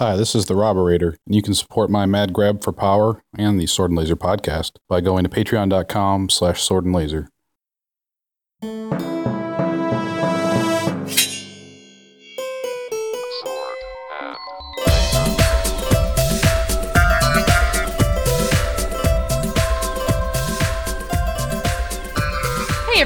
Hi, 0.00 0.16
this 0.16 0.34
is 0.34 0.46
the 0.46 0.54
Robberator, 0.54 1.18
and 1.26 1.34
you 1.34 1.42
can 1.42 1.52
support 1.52 1.90
my 1.90 2.06
mad 2.06 2.32
grab 2.32 2.64
for 2.64 2.72
power 2.72 3.22
and 3.36 3.60
the 3.60 3.66
Sword 3.66 3.90
and 3.90 3.98
Laser 3.98 4.16
podcast 4.16 4.78
by 4.88 5.02
going 5.02 5.24
to 5.24 5.28
patreon.com 5.28 6.30
slash 6.30 6.62
sword 6.62 6.86
and 6.86 6.94
laser. 6.94 7.28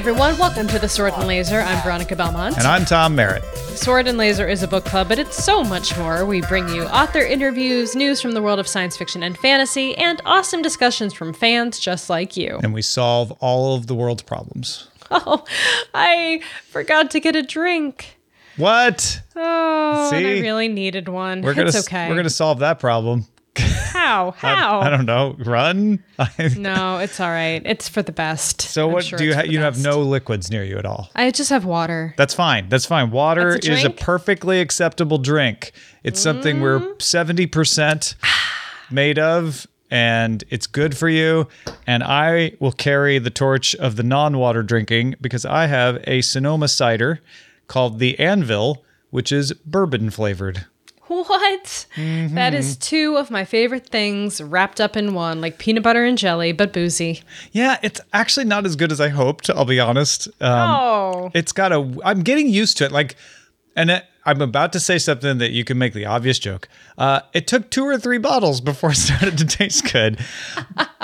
Everyone, 0.07 0.37
welcome 0.37 0.67
to 0.67 0.77
the 0.77 0.87
Sword 0.87 1.13
and 1.15 1.25
Laser. 1.25 1.61
I'm 1.61 1.81
Veronica 1.81 2.15
Belmont. 2.15 2.59
And 2.59 2.67
I'm 2.67 2.85
Tom 2.85 3.15
Merritt. 3.15 3.43
Sword 3.75 4.07
and 4.07 4.19
Laser 4.19 4.47
is 4.47 4.61
a 4.61 4.67
book 4.67 4.85
club, 4.85 5.09
but 5.09 5.17
it's 5.17 5.43
so 5.43 5.63
much 5.63 5.97
more. 5.97 6.27
We 6.27 6.41
bring 6.41 6.69
you 6.69 6.83
author 6.83 7.21
interviews, 7.21 7.95
news 7.95 8.21
from 8.21 8.33
the 8.33 8.41
world 8.43 8.59
of 8.59 8.67
science 8.67 8.95
fiction 8.95 9.23
and 9.23 9.35
fantasy, 9.35 9.97
and 9.97 10.21
awesome 10.23 10.61
discussions 10.61 11.11
from 11.15 11.33
fans 11.33 11.79
just 11.79 12.07
like 12.07 12.37
you. 12.37 12.59
And 12.61 12.71
we 12.71 12.83
solve 12.83 13.31
all 13.39 13.73
of 13.73 13.87
the 13.87 13.95
world's 13.95 14.21
problems. 14.21 14.87
Oh, 15.09 15.43
I 15.93 16.41
forgot 16.69 17.11
to 17.11 17.19
get 17.19 17.35
a 17.35 17.41
drink. 17.41 18.19
What? 18.57 19.21
Oh, 19.35 20.11
and 20.13 20.27
I 20.27 20.39
really 20.39 20.67
needed 20.67 21.07
one. 21.07 21.41
We're 21.41 21.53
gonna 21.55 21.69
it's 21.69 21.87
okay. 21.87 22.09
we're 22.09 22.15
gonna 22.15 22.29
solve 22.29 22.59
that 22.59 22.79
problem. 22.79 23.25
How? 23.59 24.31
How? 24.37 24.81
I 24.81 24.89
don't 24.89 25.05
know. 25.05 25.35
Run. 25.39 26.03
no, 26.57 26.97
it's 26.99 27.19
all 27.19 27.29
right. 27.29 27.61
It's 27.65 27.87
for 27.89 28.01
the 28.01 28.11
best. 28.11 28.61
so 28.61 28.87
I'm 28.87 28.93
what 28.93 29.05
sure 29.05 29.17
do 29.17 29.23
you 29.25 29.31
it's 29.31 29.35
ha- 29.35 29.41
for 29.41 29.47
the 29.47 29.53
you 29.53 29.59
have 29.61 29.81
no 29.83 30.01
liquids 30.01 30.49
near 30.51 30.63
you 30.63 30.77
at 30.77 30.85
all? 30.85 31.09
I 31.15 31.31
just 31.31 31.49
have 31.49 31.65
water. 31.65 32.13
That's 32.17 32.33
fine. 32.33 32.69
That's 32.69 32.85
fine. 32.85 33.11
Water 33.11 33.53
That's 33.53 33.67
a 33.67 33.71
is 33.73 33.83
a 33.85 33.89
perfectly 33.89 34.59
acceptable 34.61 35.17
drink. 35.17 35.71
It's 36.03 36.19
something 36.19 36.61
we're 36.61 36.79
Mm. 36.79 36.97
70% 36.97 38.15
made 38.91 39.17
of 39.19 39.65
and 39.91 40.43
it's 40.49 40.67
good 40.67 40.97
for 40.97 41.09
you 41.09 41.47
and 41.87 42.03
I 42.03 42.53
will 42.59 42.71
carry 42.71 43.17
the 43.19 43.29
torch 43.29 43.75
of 43.75 43.95
the 43.95 44.03
non-water 44.03 44.61
drinking 44.63 45.15
because 45.21 45.45
I 45.45 45.67
have 45.67 46.03
a 46.07 46.21
Sonoma 46.21 46.67
cider 46.67 47.21
called 47.67 47.99
the 47.99 48.17
Anvil 48.19 48.83
which 49.11 49.31
is 49.31 49.53
bourbon 49.53 50.09
flavored. 50.09 50.65
What? 51.07 51.85
Mm-hmm. 51.95 52.33
That 52.35 52.53
is 52.53 52.77
two 52.77 53.15
of 53.17 53.29
my 53.29 53.45
favorite 53.45 53.87
things 53.89 54.41
wrapped 54.41 54.81
up 54.81 54.97
in 54.97 55.13
one, 55.13 55.39
like 55.39 55.59
peanut 55.59 55.83
butter 55.83 56.03
and 56.03 56.17
jelly, 56.17 56.51
but 56.51 56.73
boozy. 56.73 57.21
Yeah, 57.51 57.77
it's 57.83 58.01
actually 58.11 58.45
not 58.45 58.65
as 58.65 58.75
good 58.75 58.91
as 58.91 58.99
I 58.99 59.09
hoped. 59.09 59.49
I'll 59.49 59.65
be 59.65 59.79
honest. 59.79 60.27
Um, 60.41 60.69
oh. 60.69 61.31
It's 61.33 61.51
got 61.51 61.71
a. 61.71 61.99
I'm 62.03 62.21
getting 62.21 62.49
used 62.49 62.77
to 62.77 62.85
it. 62.85 62.91
Like, 62.91 63.15
and 63.75 63.91
it, 63.91 64.05
I'm 64.25 64.41
about 64.41 64.73
to 64.73 64.79
say 64.79 64.97
something 64.97 65.37
that 65.37 65.51
you 65.51 65.63
can 65.63 65.77
make 65.77 65.93
the 65.93 66.05
obvious 66.05 66.39
joke. 66.39 66.67
Uh, 66.97 67.21
it 67.33 67.45
took 67.47 67.69
two 67.69 67.85
or 67.85 67.97
three 67.97 68.17
bottles 68.17 68.59
before 68.61 68.91
it 68.91 68.95
started 68.95 69.37
to 69.37 69.45
taste 69.45 69.91
good, 69.91 70.19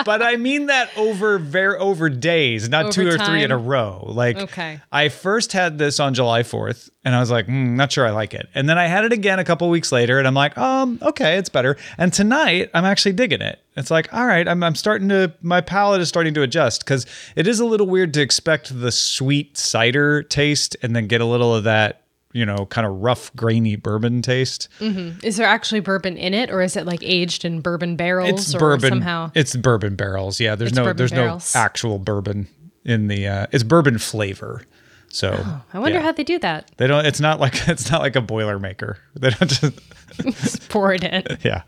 but 0.06 0.22
I 0.22 0.36
mean 0.38 0.68
that 0.68 0.90
over 0.98 1.38
ver 1.38 1.78
over 1.80 2.10
days, 2.10 2.70
not 2.70 2.92
two 2.92 3.08
Over 3.08 3.16
or 3.22 3.26
three 3.26 3.44
in 3.44 3.52
a 3.52 3.58
row. 3.58 4.04
Like, 4.08 4.38
Okay. 4.38 4.80
I 4.92 5.10
first 5.10 5.54
had 5.54 5.78
this 5.78 6.00
on 6.00 6.14
July 6.14 6.44
4th, 6.44 6.90
and 7.06 7.14
I 7.16 7.20
was 7.20 7.30
like, 7.32 7.48
mm, 7.48 7.76
not 7.76 7.92
sure 7.92 8.06
I 8.08 8.12
like 8.12 8.34
it. 8.34 8.48
And 8.56 8.68
then 8.68 8.78
I 8.78 8.88
had 8.88 9.06
it 9.06 9.14
again 9.14 9.40
a 9.40 9.44
couple 9.44 9.70
weeks 9.70 9.92
later, 9.92 10.18
and 10.18 10.28
I'm 10.28 10.34
like, 10.34 10.58
um, 10.58 11.00
okay, 11.02 11.38
it's 11.38 11.50
better. 11.50 11.78
And 11.98 12.12
tonight, 12.12 12.70
I'm 12.74 12.86
actually 12.86 13.14
digging 13.14 13.42
it. 13.42 13.60
It's 13.78 13.92
like, 13.92 14.14
all 14.14 14.26
right, 14.26 14.48
I'm, 14.48 14.64
I'm 14.64 14.76
starting 14.76 15.10
to, 15.10 15.34
my 15.42 15.62
palate 15.62 16.02
is 16.02 16.10
starting 16.10 16.34
to 16.34 16.42
adjust 16.42 16.84
because 16.84 17.06
it 17.36 17.48
is 17.48 17.60
a 17.60 17.66
little 17.66 17.88
weird 17.88 18.14
to 18.16 18.22
expect 18.22 18.82
the 18.82 18.92
sweet 18.92 19.58
cider 19.58 20.24
taste 20.24 20.76
and 20.82 20.96
then 20.96 21.08
get 21.08 21.22
a 21.22 21.26
little 21.26 21.56
of 21.56 21.64
that, 21.66 22.02
you 22.34 22.46
know, 22.46 22.66
kind 22.68 22.86
of 22.88 23.02
rough, 23.02 23.34
grainy 23.36 23.76
bourbon 23.76 24.22
taste. 24.22 24.68
Is 24.80 25.38
there 25.38 25.48
actually 25.48 25.82
bourbon 25.82 26.18
in 26.18 26.34
it, 26.34 26.50
or 26.50 26.62
is 26.62 26.76
it 26.76 26.86
like 26.86 27.00
aged 27.04 27.46
in 27.46 27.62
bourbon 27.62 27.96
barrels, 27.96 28.30
It's 28.42 28.56
or 28.56 28.60
bourbon. 28.60 28.90
somehow? 28.90 29.32
It's 29.36 29.56
bourbon 29.56 29.96
barrels. 29.96 30.40
Yeah, 30.40 30.56
there's 30.56 30.72
It's 30.72 30.78
no, 30.78 30.94
there's 30.94 31.12
barrels. 31.12 31.54
no 31.56 31.62
actual 31.62 32.00
bourbon 32.00 32.48
in 32.86 33.08
the, 33.08 33.28
uh, 33.28 33.48
it's 33.52 33.64
bourbon 33.64 33.98
flavor. 33.98 34.64
So 35.10 35.46
I 35.74 35.80
wonder 35.80 35.98
yeah. 36.00 36.06
how 36.06 36.12
they 36.14 36.24
do 36.24 36.40
that. 36.40 36.72
They 36.78 36.88
don't. 36.88 37.06
It's 37.06 37.20
not 37.20 37.40
like 37.40 37.68
it's 37.68 37.92
not 37.92 38.00
like 38.02 38.16
a 38.16 38.22
boilermaker. 38.22 38.96
They 39.16 39.30
don't 39.32 39.50
just. 39.50 40.70
Pour 40.70 40.94
it 40.94 41.04
in. 41.04 41.24
Yeah. 41.44 41.64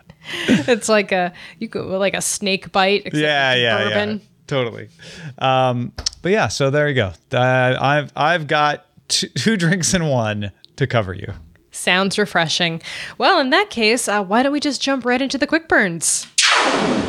it's 0.47 0.87
like 0.87 1.11
a 1.11 1.33
you 1.59 1.67
could 1.67 1.83
like 1.85 2.13
a 2.13 2.21
snake 2.21 2.71
bite. 2.71 3.01
Except 3.05 3.15
Yeah. 3.21 3.53
Yeah. 3.55 3.83
bourbon. 3.83 4.09
Yeah. 4.19 4.25
Totally. 4.47 4.89
Um, 5.39 5.91
but 6.21 6.31
yeah. 6.31 6.47
So 6.47 6.69
there 6.69 6.87
you 6.87 6.95
go. 6.95 7.11
Uh, 7.33 7.77
I've 7.81 8.13
I've 8.15 8.47
got 8.47 8.85
two, 9.13 9.27
two 9.35 9.57
drinks 9.57 9.93
in 9.93 10.07
one 10.07 10.51
to 10.75 10.87
cover 10.87 11.13
you. 11.13 11.33
Sounds 11.71 12.19
refreshing. 12.19 12.81
Well, 13.17 13.39
in 13.39 13.49
that 13.49 13.69
case, 13.71 14.07
uh, 14.07 14.23
why 14.23 14.43
don't 14.43 14.51
we 14.53 14.59
just 14.59 14.81
jump 14.81 15.05
right 15.05 15.21
into 15.21 15.37
the 15.37 15.47
quick 15.47 15.67
burns? 15.67 16.27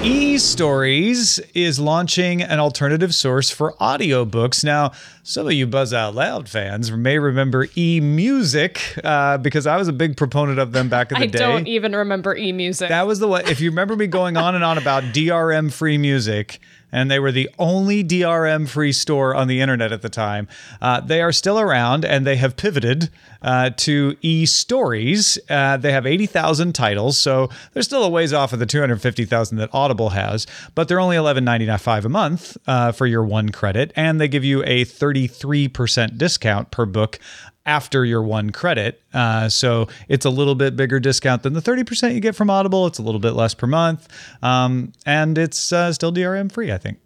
eStories 0.05 1.41
is 1.55 1.79
launching 1.79 2.43
an 2.43 2.59
alternative 2.59 3.15
source 3.15 3.51
for 3.51 3.75
audiobooks. 3.81 4.65
Now, 4.65 4.93
some 5.23 5.47
of 5.47 5.53
you 5.53 5.67
Buzz 5.67 5.93
Out 5.95 6.15
Loud 6.15 6.49
fans 6.49 6.91
may 6.93 7.19
remember 7.19 7.67
eMusic 7.69 9.01
uh, 9.05 9.39
because 9.39 9.67
I 9.67 9.77
was 9.77 9.89
a 9.89 9.93
big 9.93 10.17
proponent 10.17 10.59
of 10.59 10.73
them 10.73 10.89
back 10.89 11.13
in 11.13 11.19
the 11.19 11.25
I 11.25 11.27
day. 11.27 11.39
don't 11.39 11.67
even 11.69 11.95
remember 11.95 12.37
e-music. 12.37 12.89
That 12.89 13.07
was 13.07 13.19
the 13.19 13.29
way. 13.29 13.43
If 13.47 13.61
you 13.61 13.71
remember 13.71 13.97
me 13.97 14.07
going 14.07 14.37
on 14.37 14.55
and 14.55 14.65
on 14.65 14.77
about 14.77 15.05
DRM 15.05 15.73
free 15.73 15.99
music, 15.99 16.61
and 16.95 17.11
they 17.11 17.19
were 17.19 17.33
the 17.33 17.51
only 17.59 18.05
DRM 18.05 18.69
free 18.69 18.93
store 18.93 19.35
on 19.35 19.49
the 19.49 19.61
internet 19.61 19.91
at 19.91 20.01
the 20.01 20.09
time, 20.09 20.47
uh, 20.81 21.01
they 21.01 21.21
are 21.21 21.33
still 21.33 21.59
around 21.59 22.05
and 22.05 22.25
they 22.25 22.37
have 22.37 22.57
pivoted 22.57 23.11
uh, 23.43 23.71
to 23.77 24.17
e 24.23 24.47
stories. 24.47 25.37
Uh, 25.51 25.77
they 25.77 25.93
have 25.93 26.07
80,000 26.07 26.73
titles, 26.73 27.19
so 27.19 27.51
they're 27.73 27.83
still 27.83 28.05
a 28.05 28.09
ways 28.09 28.33
off 28.33 28.53
of 28.53 28.61
the 28.61 28.67
250,000 28.67 29.59
that 29.59 29.71
Audible 29.73 30.11
has, 30.11 30.47
but 30.75 30.87
they're 30.87 31.01
only 31.01 31.17
$11.95 31.17 32.05
a 32.05 32.09
month 32.09 32.57
uh, 32.67 32.93
for 32.93 33.07
your 33.07 33.25
one 33.25 33.51
credit, 33.51 33.93
and 33.97 34.21
they 34.21 34.29
give 34.29 34.45
you 34.45 34.63
a 34.63 34.85
33% 34.85 36.17
discount 36.17 36.71
per 36.71 36.87
book 36.87 37.19
after 37.67 38.05
your 38.05 38.23
one 38.23 38.51
credit. 38.51 39.03
Uh, 39.13 39.49
so 39.49 39.89
it's 40.09 40.27
a 40.27 40.31
little 40.31 40.55
bit 40.55 40.77
bigger 40.77 41.01
discount 41.01 41.43
than 41.43 41.53
the 41.53 41.63
30% 41.63 42.15
you 42.15 42.21
get 42.21 42.35
from 42.35 42.51
Audible. 42.51 42.87
It's 42.87 42.99
a 42.99 43.03
little 43.03 43.21
bit 43.21 43.33
less 43.33 43.55
per 43.55 43.67
month. 43.67 44.09
Um, 44.43 44.93
and 45.07 45.39
it's 45.39 45.73
uh, 45.73 45.93
still 45.93 46.13
DRM 46.13 46.53
free, 46.53 46.73
I 46.73 46.79
think. 46.79 46.99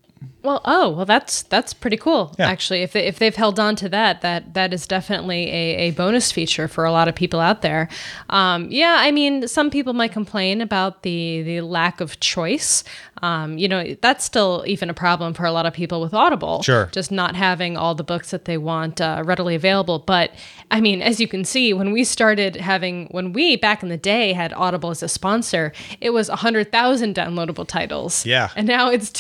Well, 0.43 0.61
oh, 0.65 0.91
well, 0.91 1.05
that's 1.05 1.43
that's 1.43 1.75
pretty 1.75 1.97
cool. 1.97 2.35
Yeah. 2.39 2.49
Actually, 2.49 2.83
if 2.83 2.93
they, 2.93 3.07
if 3.07 3.19
they've 3.19 3.35
held 3.35 3.59
on 3.59 3.75
to 3.77 3.89
that, 3.89 4.21
that 4.21 4.55
that 4.55 4.73
is 4.73 4.87
definitely 4.87 5.49
a, 5.49 5.77
a 5.77 5.91
bonus 5.91 6.31
feature 6.31 6.69
for 6.69 6.85
a 6.85 6.93
lot 6.93 7.09
of 7.09 7.17
people 7.17 7.41
out 7.41 7.63
there. 7.63 7.89
Um, 8.31 8.69
yeah, 8.71 8.99
I 9.01 9.11
mean, 9.11 9.49
some 9.49 9.69
people 9.69 9.95
might 9.95 10.13
complain 10.13 10.61
about 10.61 11.03
the 11.03 11.43
the 11.43 11.61
lack 11.63 12.01
of 12.01 12.21
choice. 12.21 12.85
Um, 13.21 13.59
you 13.59 13.67
know, 13.67 13.97
that's 14.01 14.25
still 14.25 14.63
even 14.67 14.89
a 14.91 14.95
problem 14.95 15.35
for 15.35 15.45
a 15.45 15.51
lot 15.51 15.67
of 15.67 15.73
people 15.73 16.01
with 16.01 16.15
Audible. 16.15 16.63
Sure. 16.63 16.89
just 16.93 17.11
not 17.11 17.35
having 17.35 17.77
all 17.77 17.97
the 17.97 18.05
books 18.05 18.31
that 18.31 18.45
they 18.45 18.57
want 18.57 19.01
uh, 19.01 19.23
readily 19.27 19.57
available. 19.57 19.99
But 19.99 20.31
I 20.71 20.81
mean, 20.81 21.03
as 21.03 21.19
you 21.21 21.27
can 21.27 21.45
see, 21.45 21.73
when 21.73 21.91
we 21.91 22.05
started 22.05 22.55
having, 22.55 23.09
when 23.11 23.33
we 23.33 23.57
back 23.57 23.83
in 23.83 23.89
the 23.89 23.97
day 23.97 24.35
had 24.35 24.53
Audible 24.53 24.91
as 24.91 25.03
a 25.03 25.09
sponsor, 25.09 25.73
it 26.01 26.11
was 26.11 26.29
hundred 26.29 26.71
thousand 26.71 27.17
downloadable 27.17 27.67
titles. 27.67 28.25
Yeah. 28.25 28.51
and 28.55 28.69
now 28.69 28.89
it's 28.89 29.11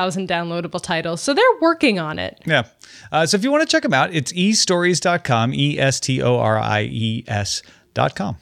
250,000 0.00 0.28
downloadable 0.28 0.82
titles. 0.82 1.20
So 1.20 1.34
they're 1.34 1.44
working 1.60 1.98
on 1.98 2.18
it. 2.18 2.40
Yeah. 2.46 2.64
Uh, 3.12 3.26
so 3.26 3.36
if 3.36 3.44
you 3.44 3.50
want 3.50 3.62
to 3.62 3.68
check 3.68 3.82
them 3.82 3.94
out, 3.94 4.14
it's 4.14 4.32
estories.com, 4.32 5.54
E 5.54 5.78
S 5.78 6.00
T 6.00 6.22
O 6.22 6.38
R 6.38 6.58
I 6.58 6.82
E 6.82 7.24
S.com. 7.26 8.36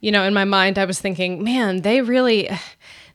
You 0.00 0.10
know, 0.10 0.24
in 0.24 0.34
my 0.34 0.44
mind, 0.44 0.78
I 0.78 0.84
was 0.84 1.00
thinking, 1.00 1.42
man, 1.42 1.82
they 1.82 2.00
really. 2.00 2.48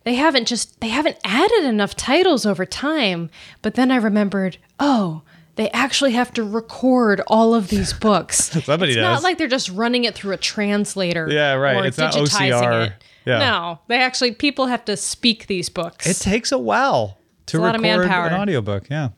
They 0.03 0.15
haven't 0.15 0.47
just 0.47 0.79
they 0.79 0.87
haven't 0.87 1.17
added 1.25 1.65
enough 1.65 1.93
titles 1.93 2.45
over 2.45 2.65
time. 2.65 3.29
But 3.61 3.73
then 3.73 3.91
I 3.91 3.97
remembered, 3.97 4.57
oh, 4.79 5.23
they 5.55 5.69
actually 5.71 6.13
have 6.13 6.31
to 6.35 6.43
record 6.43 7.21
all 7.27 7.53
of 7.53 7.67
these 7.67 7.91
books. 7.99 8.45
Somebody 8.63 8.93
it's 8.93 9.01
not 9.01 9.21
like 9.21 9.37
they're 9.37 9.49
just 9.49 9.69
running 9.69 10.05
it 10.05 10.15
through 10.15 10.31
a 10.31 10.37
translator. 10.37 11.27
Yeah, 11.29 11.55
right. 11.55 11.75
Or 11.75 11.85
It's 11.85 11.97
not 11.97 12.13
digitizing 12.13 12.61
OCR. 12.61 12.87
It. 12.87 12.93
Yeah. 13.25 13.39
No, 13.39 13.79
they 13.87 13.97
actually 13.97 14.31
people 14.31 14.67
have 14.67 14.85
to 14.85 14.95
speak 14.95 15.47
these 15.47 15.67
books. 15.67 16.07
It 16.07 16.23
takes 16.23 16.53
a 16.53 16.57
while 16.57 17.16
to 17.47 17.57
a 17.57 17.59
lot 17.59 17.75
of 17.75 17.81
record 17.81 17.99
manpower. 17.99 18.27
an 18.27 18.33
audiobook. 18.33 18.89
Yeah. 18.89 19.09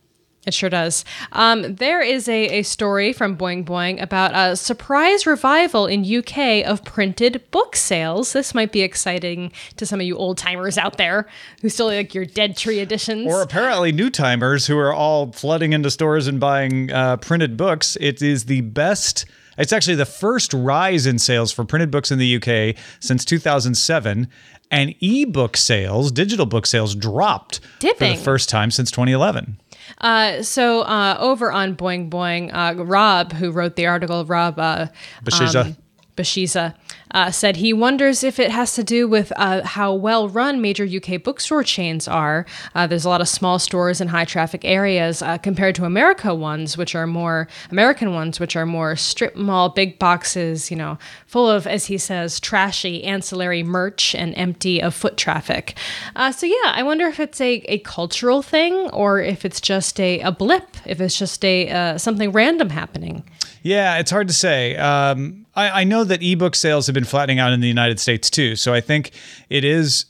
It 0.46 0.54
sure 0.54 0.70
does. 0.70 1.04
Um, 1.34 1.76
there 1.76 2.02
is 2.02 2.30
a, 2.30 2.60
a 2.60 2.64
story 2.64 3.12
from 3.12 3.38
Boing 3.38 3.66
Boing 3.66 4.02
about 4.02 4.32
a 4.34 4.56
surprise 4.56 5.28
revival 5.28 5.86
in 5.86 6.04
UK 6.04 6.66
of 6.66 6.84
printed 6.86 7.44
book 7.52 7.76
sales. 7.76 8.32
This 8.32 8.56
might 8.56 8.72
be 8.72 8.82
exciting 8.82 9.52
to 9.76 9.86
some 9.86 10.00
of 10.00 10.08
you 10.08 10.16
old 10.16 10.38
timers 10.38 10.78
out 10.78 10.98
there 10.98 11.28
who 11.62 11.68
still 11.68 11.88
like 11.88 12.16
your 12.16 12.26
Dead 12.26 12.56
Tree 12.56 12.80
editions. 12.80 13.28
Or 13.28 13.42
apparently 13.42 13.92
new 13.92 14.10
timers 14.10 14.66
who 14.66 14.78
are 14.78 14.94
all 14.94 15.34
flooding 15.34 15.74
into 15.74 15.92
stores 15.92 16.26
and 16.26 16.40
buying 16.40 16.90
uh, 16.92 17.18
printed 17.18 17.58
books. 17.58 17.98
It 18.00 18.22
is 18.22 18.46
the 18.46 18.62
best. 18.62 19.26
It's 19.58 19.74
actually 19.74 19.96
the 19.96 20.06
first 20.06 20.54
rise 20.54 21.06
in 21.06 21.20
sales 21.20 21.52
for 21.52 21.66
printed 21.66 21.92
books 21.92 22.12
in 22.12 22.18
the 22.18 22.38
UK 22.38 22.82
since 23.02 23.26
2007. 23.26 24.30
And 24.72 24.94
ebook 25.02 25.58
sales, 25.58 26.12
digital 26.12 26.46
book 26.46 26.66
sales, 26.68 26.94
dropped 26.94 27.60
for 27.80 28.06
the 28.06 28.16
first 28.16 28.50
time 28.50 28.70
since 28.70 28.92
2011. 28.92 29.58
Uh, 29.98 30.44
so 30.44 30.82
uh, 30.82 31.18
over 31.20 31.52
on 31.52 31.76
Boing 31.76 32.10
Boing, 32.10 32.52
uh, 32.54 32.84
Rob, 32.84 33.34
who 33.34 33.52
wrote 33.52 33.76
the 33.76 33.88
article, 33.88 34.24
Rob 34.26 34.60
uh, 34.60 34.88
Beschizza. 35.24 35.66
um, 35.66 35.78
Beschizza, 36.16 36.76
uh, 37.12 37.32
said 37.32 37.58
he 37.58 37.74
wonders 37.74 38.24
if 38.24 38.40
it 38.40 38.52
has 38.52 38.74
to 38.74 38.84
do 38.84 39.08
with 39.08 39.32
uh, 39.36 39.64
how 39.64 39.94
well 39.94 40.30
run 40.30 40.62
major 40.62 40.86
UK 40.86 41.22
bookstore 41.22 41.64
chains 41.64 42.08
are. 42.08 42.46
Uh, 42.76 42.88
there's 42.88 43.06
a 43.06 43.10
lot 43.10 43.22
of 43.22 43.28
small 43.28 43.60
stores 43.60 44.02
in 44.02 44.10
high 44.10 44.26
traffic 44.26 44.64
areas 44.64 45.22
uh, 45.22 45.38
compared 45.38 45.76
to 45.76 45.86
America 45.86 46.34
ones, 46.34 46.78
which 46.78 46.96
are 46.96 47.08
more 47.08 47.48
American 47.72 48.14
ones, 48.14 48.40
which 48.40 48.56
are 48.56 48.66
more 48.66 48.96
strip 48.96 49.36
mall, 49.36 49.70
big 49.70 50.00
boxes, 50.00 50.70
you 50.70 50.78
know, 50.78 50.98
full 51.26 51.50
of, 51.50 51.66
as 51.68 51.86
he 51.86 51.98
says, 51.98 52.40
trashy 52.40 53.04
ancillary 53.04 53.64
merch 53.64 54.16
and 54.16 54.34
empty 54.36 54.82
of 54.82 54.94
foot 54.94 55.18
traffic. 55.18 55.78
Uh, 56.16 56.32
so 56.32 56.46
yeah, 56.46 56.72
I 56.74 56.84
wonder 56.84 57.06
if 57.06 57.20
it's 57.20 57.42
a, 57.42 57.56
a 57.66 57.80
cultural 57.80 58.42
thing 58.42 58.74
or 58.92 59.20
if 59.20 59.46
it's 59.46 59.62
just 59.62 60.00
a, 60.00 60.20
a 60.22 60.32
blip, 60.32 60.78
if 60.86 61.02
it's 61.02 61.18
just 61.18 61.44
a 61.44 61.70
uh, 61.70 61.98
something 61.98 62.32
random 62.32 62.70
happening. 62.70 63.24
Yeah, 63.64 63.98
it's 63.98 64.12
hard 64.12 64.28
to 64.28 64.34
say. 64.34 64.76
Um, 64.78 65.46
I, 65.56 65.82
I 65.82 65.84
know 65.84 66.04
that 66.04 66.22
ebook 66.24 66.56
sales 66.56 66.88
have 66.88 66.94
been 66.94 67.04
flattening 67.06 67.40
out 67.40 67.52
in 67.54 67.60
the 67.60 67.68
United 67.68 68.00
States 68.00 68.30
too. 68.30 68.56
So 68.56 68.74
I 68.74 68.82
think 68.82 69.12
it 69.50 69.64
is 69.64 70.06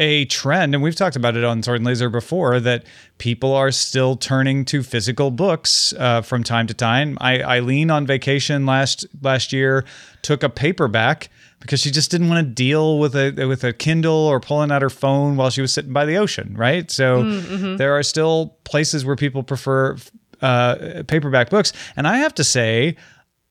a 0.00 0.26
trend, 0.26 0.74
and 0.74 0.82
we've 0.82 0.94
talked 0.94 1.16
about 1.16 1.36
it 1.36 1.42
on 1.42 1.60
Sword 1.62 1.78
and 1.78 1.86
Laser 1.86 2.08
before, 2.08 2.60
that 2.60 2.84
people 3.18 3.52
are 3.52 3.72
still 3.72 4.14
turning 4.14 4.64
to 4.66 4.82
physical 4.84 5.32
books 5.32 5.92
uh, 5.98 6.20
from 6.22 6.44
time 6.44 6.68
to 6.68 6.74
time. 6.74 7.18
I, 7.20 7.42
Eileen 7.42 7.90
on 7.90 8.06
vacation 8.06 8.64
last 8.64 9.04
last 9.22 9.52
year 9.52 9.84
took 10.22 10.44
a 10.44 10.48
paperback 10.48 11.30
because 11.60 11.80
she 11.80 11.90
just 11.90 12.12
didn't 12.12 12.28
want 12.28 12.46
to 12.46 12.52
deal 12.52 13.00
with 13.00 13.16
a 13.16 13.44
with 13.46 13.64
a 13.64 13.72
Kindle 13.72 14.14
or 14.14 14.38
pulling 14.38 14.70
out 14.70 14.82
her 14.82 14.90
phone 14.90 15.36
while 15.36 15.50
she 15.50 15.60
was 15.60 15.74
sitting 15.74 15.92
by 15.92 16.04
the 16.04 16.16
ocean, 16.16 16.54
right? 16.56 16.88
So 16.92 17.24
Mm-hmm. 17.24 17.76
there 17.78 17.96
are 17.98 18.04
still 18.04 18.56
places 18.64 19.04
where 19.04 19.16
people 19.16 19.42
prefer 19.42 19.96
uh, 20.42 21.02
paperback 21.06 21.50
books, 21.50 21.72
and 21.96 22.06
I 22.06 22.18
have 22.18 22.34
to 22.34 22.44
say. 22.44 22.96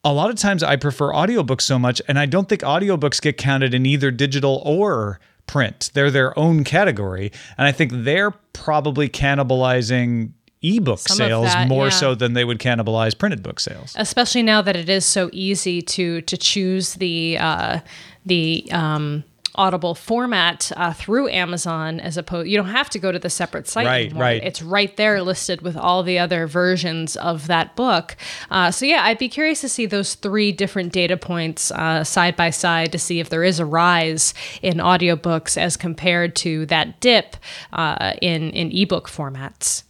A 0.04 0.14
lot 0.14 0.30
of 0.30 0.38
times 0.38 0.64
I 0.64 0.78
prefer 0.78 1.12
audiobooks 1.12 1.64
so 1.64 1.78
much, 1.78 2.02
and 2.08 2.18
I 2.18 2.28
don't 2.28 2.48
think 2.48 2.62
audiobooks 2.62 3.22
get 3.22 3.36
counted 3.36 3.74
in 3.74 3.86
either 3.86 4.10
digital 4.10 4.62
or 4.64 5.20
print. 5.48 5.90
They're 5.94 6.12
their 6.12 6.38
own 6.38 6.64
category. 6.64 7.32
And 7.58 7.68
I 7.68 7.72
think 7.72 7.92
they're 7.94 8.32
probably 8.54 9.10
cannibalizing 9.10 10.32
ebook 10.62 11.00
Some 11.00 11.18
sales 11.18 11.46
that, 11.48 11.68
more 11.68 11.86
yeah. 11.86 11.92
so 11.92 12.16
than 12.16 12.34
they 12.34 12.44
would 12.44 12.60
cannibalize 12.60 13.18
printed 13.18 13.44
book 13.44 13.60
sales. 13.60 13.94
especially 13.98 14.44
now 14.44 14.62
that 14.62 14.76
it 14.76 14.90
is 14.90 15.06
so 15.06 15.30
easy 15.32 15.82
to 15.84 16.22
to 16.22 16.36
choose 16.36 16.96
the 16.96 17.38
uh, 17.38 17.80
the 18.26 18.68
um, 18.72 19.24
Audible 19.58 19.96
format 19.96 20.72
uh, 20.78 20.94
through 20.94 21.30
Amazon 21.30 22.00
as 22.00 22.18
opposed 22.18 22.48
you 22.48 22.58
don't 22.58 22.68
have 22.70 22.90
to 22.92 23.00
go 23.00 23.12
to 23.12 23.20
the 23.20 23.30
separate 23.30 23.68
site 23.68 23.86
Right, 23.88 24.06
anymore. 24.06 24.22
right. 24.24 24.44
It's 24.44 24.62
right 24.62 24.96
there 24.98 25.22
listed 25.22 25.62
with 25.62 25.76
all 25.76 26.04
the 26.04 26.20
other 26.20 26.46
versions 26.48 27.16
of 27.18 27.48
that 27.48 27.76
book. 27.76 28.16
Uh, 28.52 28.72
so 28.72 28.86
yeah, 28.86 29.02
I'd 29.04 29.18
be 29.18 29.30
curious 29.30 29.62
to 29.62 29.70
see 29.70 29.86
those 29.86 30.16
three 30.16 30.52
different 30.52 30.94
data 30.94 31.18
points 31.18 31.72
uh, 31.72 32.04
side 32.04 32.36
by 32.36 32.50
side 32.52 32.92
to 32.92 33.00
see 33.00 33.20
if 33.20 33.30
there 33.30 33.44
is 33.44 33.60
a 33.60 33.66
rise 33.66 34.34
in 34.62 34.76
audiobooks 34.78 35.58
as 35.58 35.76
compared 35.78 36.36
to 36.38 36.66
that 36.68 37.00
dip 37.00 37.36
uh, 37.74 38.14
in 38.22 38.52
in 38.52 38.72
ebook 38.72 39.08
formats. 39.10 39.84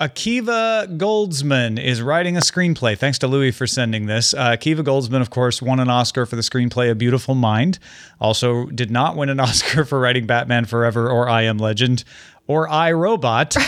Akiva 0.00 0.98
Goldsman 0.98 1.82
is 1.82 2.02
writing 2.02 2.36
a 2.36 2.40
screenplay. 2.40 2.98
Thanks 2.98 3.18
to 3.20 3.28
Louis 3.28 3.52
for 3.52 3.66
sending 3.66 4.06
this. 4.06 4.34
Uh, 4.34 4.50
Akiva 4.50 4.80
Goldsman, 4.84 5.20
of 5.20 5.30
course, 5.30 5.62
won 5.62 5.78
an 5.78 5.88
Oscar 5.88 6.26
for 6.26 6.34
the 6.34 6.42
screenplay 6.42 6.90
A 6.90 6.94
Beautiful 6.96 7.36
Mind. 7.36 7.78
Also, 8.20 8.66
did 8.66 8.90
not 8.90 9.16
win 9.16 9.28
an 9.28 9.38
Oscar 9.40 9.84
for 9.84 10.00
writing 10.00 10.26
Batman 10.26 10.64
Forever 10.64 11.08
or 11.08 11.28
I 11.28 11.42
Am 11.42 11.58
Legend 11.58 12.02
or 12.46 12.68
I 12.68 12.92
Robot. 12.92 13.56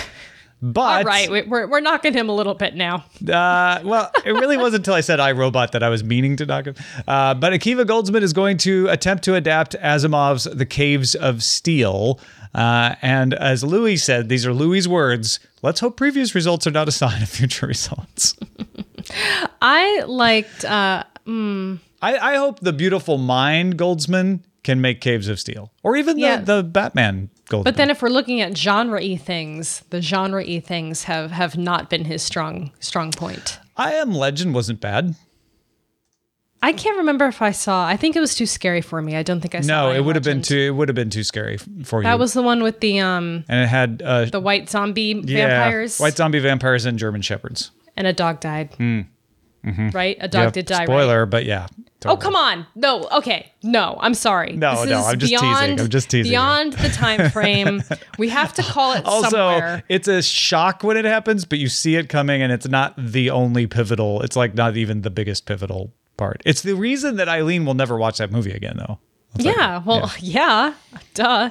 But 0.62 0.80
All 0.80 1.02
right, 1.04 1.30
we- 1.30 1.42
we're, 1.42 1.68
we're 1.68 1.80
knocking 1.80 2.14
him 2.14 2.30
a 2.30 2.34
little 2.34 2.54
bit 2.54 2.74
now. 2.74 3.04
Uh, 3.30 3.78
well, 3.84 4.10
it 4.24 4.30
really 4.32 4.56
wasn't 4.56 4.76
until 4.80 4.94
I 4.94 5.02
said 5.02 5.18
iRobot 5.18 5.72
that 5.72 5.82
I 5.82 5.90
was 5.90 6.02
meaning 6.02 6.34
to 6.36 6.46
knock 6.46 6.64
him. 6.64 6.74
Uh, 7.06 7.34
but 7.34 7.52
Akiva 7.52 7.84
Goldsman 7.84 8.22
is 8.22 8.32
going 8.32 8.56
to 8.58 8.88
attempt 8.88 9.22
to 9.24 9.34
adapt 9.34 9.76
Asimov's 9.80 10.44
The 10.44 10.64
Caves 10.64 11.14
of 11.14 11.42
Steel. 11.42 12.18
Uh, 12.56 12.94
and 13.02 13.34
as 13.34 13.62
Louis 13.62 13.98
said, 13.98 14.28
these 14.30 14.46
are 14.46 14.54
Louis's 14.54 14.88
words. 14.88 15.38
Let's 15.62 15.80
hope 15.80 15.96
previous 15.96 16.34
results 16.34 16.66
are 16.66 16.70
not 16.70 16.88
a 16.88 16.92
sign 16.92 17.22
of 17.22 17.28
future 17.28 17.66
results. 17.74 18.34
I 19.62 20.02
liked. 20.06 20.64
Uh, 20.64 21.04
I, 21.28 21.52
I 22.18 22.36
hope 22.36 22.60
the 22.60 22.72
beautiful 22.72 23.18
mind 23.18 23.76
Goldsman 23.78 24.40
can 24.62 24.80
make 24.80 25.00
Caves 25.00 25.28
of 25.28 25.38
Steel, 25.38 25.70
or 25.82 25.96
even 25.96 26.18
Yeah. 26.18 26.38
the, 26.38 26.56
the 26.56 26.62
Batman 26.64 27.30
Goldsman. 27.50 27.64
but 27.64 27.76
then 27.76 27.90
if 27.90 28.02
we're 28.02 28.08
looking 28.08 28.40
at 28.40 28.56
genre 28.56 29.00
y 29.00 29.16
things, 29.16 29.82
the 29.90 30.00
genre 30.02 30.42
y 30.44 30.58
things 30.60 31.04
have 31.04 31.30
have 31.32 31.56
not 31.56 31.88
been 31.90 32.04
his 32.06 32.22
strong 32.22 32.72
strong 32.80 33.12
point. 33.12 33.58
I 33.76 33.92
Am 33.94 34.12
Legend 34.12 34.54
wasn't 34.54 34.80
bad. 34.80 35.14
I 36.62 36.72
can't 36.72 36.96
remember 36.96 37.26
if 37.26 37.42
I 37.42 37.52
saw. 37.52 37.86
I 37.86 37.96
think 37.96 38.16
it 38.16 38.20
was 38.20 38.34
too 38.34 38.46
scary 38.46 38.80
for 38.80 39.00
me. 39.02 39.14
I 39.14 39.22
don't 39.22 39.40
think 39.40 39.54
I 39.54 39.60
saw. 39.60 39.66
No, 39.66 39.90
I 39.90 39.96
it 39.96 40.04
would 40.04 40.16
have 40.16 40.24
been 40.24 40.42
too. 40.42 40.58
It 40.58 40.70
would 40.74 40.88
have 40.88 40.94
been 40.96 41.10
too 41.10 41.22
scary 41.24 41.58
for 41.84 42.00
you. 42.00 42.04
That 42.04 42.18
was 42.18 42.32
the 42.32 42.42
one 42.42 42.62
with 42.62 42.80
the 42.80 42.98
um 43.00 43.44
and 43.48 43.60
it 43.62 43.68
had 43.68 44.02
uh, 44.04 44.24
the 44.24 44.40
white 44.40 44.68
zombie 44.68 45.22
yeah, 45.24 45.46
vampires 45.48 45.98
white 46.00 46.16
zombie 46.16 46.38
vampires 46.40 46.84
and 46.86 46.98
German 46.98 47.20
shepherds. 47.22 47.70
and 47.96 48.06
a 48.06 48.12
dog 48.12 48.40
died. 48.40 48.70
Right, 49.92 50.16
a 50.20 50.28
dog 50.28 50.44
Yep, 50.44 50.52
did 50.52 50.66
die. 50.66 50.78
Right? 50.78 50.86
Spoiler, 50.86 51.26
but 51.26 51.44
yeah. 51.44 51.66
Oh 52.04 52.16
come 52.16 52.36
on! 52.36 52.66
No, 52.76 53.08
okay, 53.16 53.52
no. 53.64 53.96
I'm 54.00 54.14
sorry. 54.14 54.52
No, 54.52 54.82
This 54.82 54.90
no, 54.90 55.02
I'm 55.04 55.18
just 55.18 55.32
teasing. 55.32 55.48
beyond, 55.48 55.80
I'm 55.80 55.88
just 55.88 56.08
teasing 56.10 56.26
you. 56.26 56.32
Beyond 56.38 56.72
the 56.74 56.88
time 56.88 57.30
frame, 57.32 57.82
we 58.16 58.28
have 58.28 58.52
to 58.54 58.62
call 58.62 58.92
it 58.92 59.04
Also, 59.04 59.30
somewhere. 59.30 59.82
it's 59.88 60.06
a 60.06 60.22
shock 60.22 60.84
when 60.84 60.96
it 60.96 61.04
happens, 61.04 61.44
but 61.44 61.58
you 61.58 61.68
see 61.68 61.96
it 61.96 62.08
coming, 62.08 62.42
and 62.42 62.52
it's 62.52 62.68
not 62.68 62.94
the 62.96 63.30
only 63.30 63.66
pivotal. 63.66 64.22
It's 64.22 64.36
like 64.36 64.54
not 64.54 64.76
even 64.76 65.02
the 65.02 65.10
biggest 65.10 65.46
pivotal 65.46 65.92
part. 66.16 66.42
It's 66.44 66.62
the 66.62 66.74
reason 66.74 67.16
that 67.16 67.28
Eileen 67.28 67.64
will 67.64 67.74
never 67.74 67.96
watch 67.96 68.18
that 68.18 68.30
movie 68.32 68.52
again, 68.52 68.76
though. 68.78 68.98
Yeah, 69.38 69.82
well, 69.84 70.12
yeah, 70.20 70.74
duh. 71.14 71.50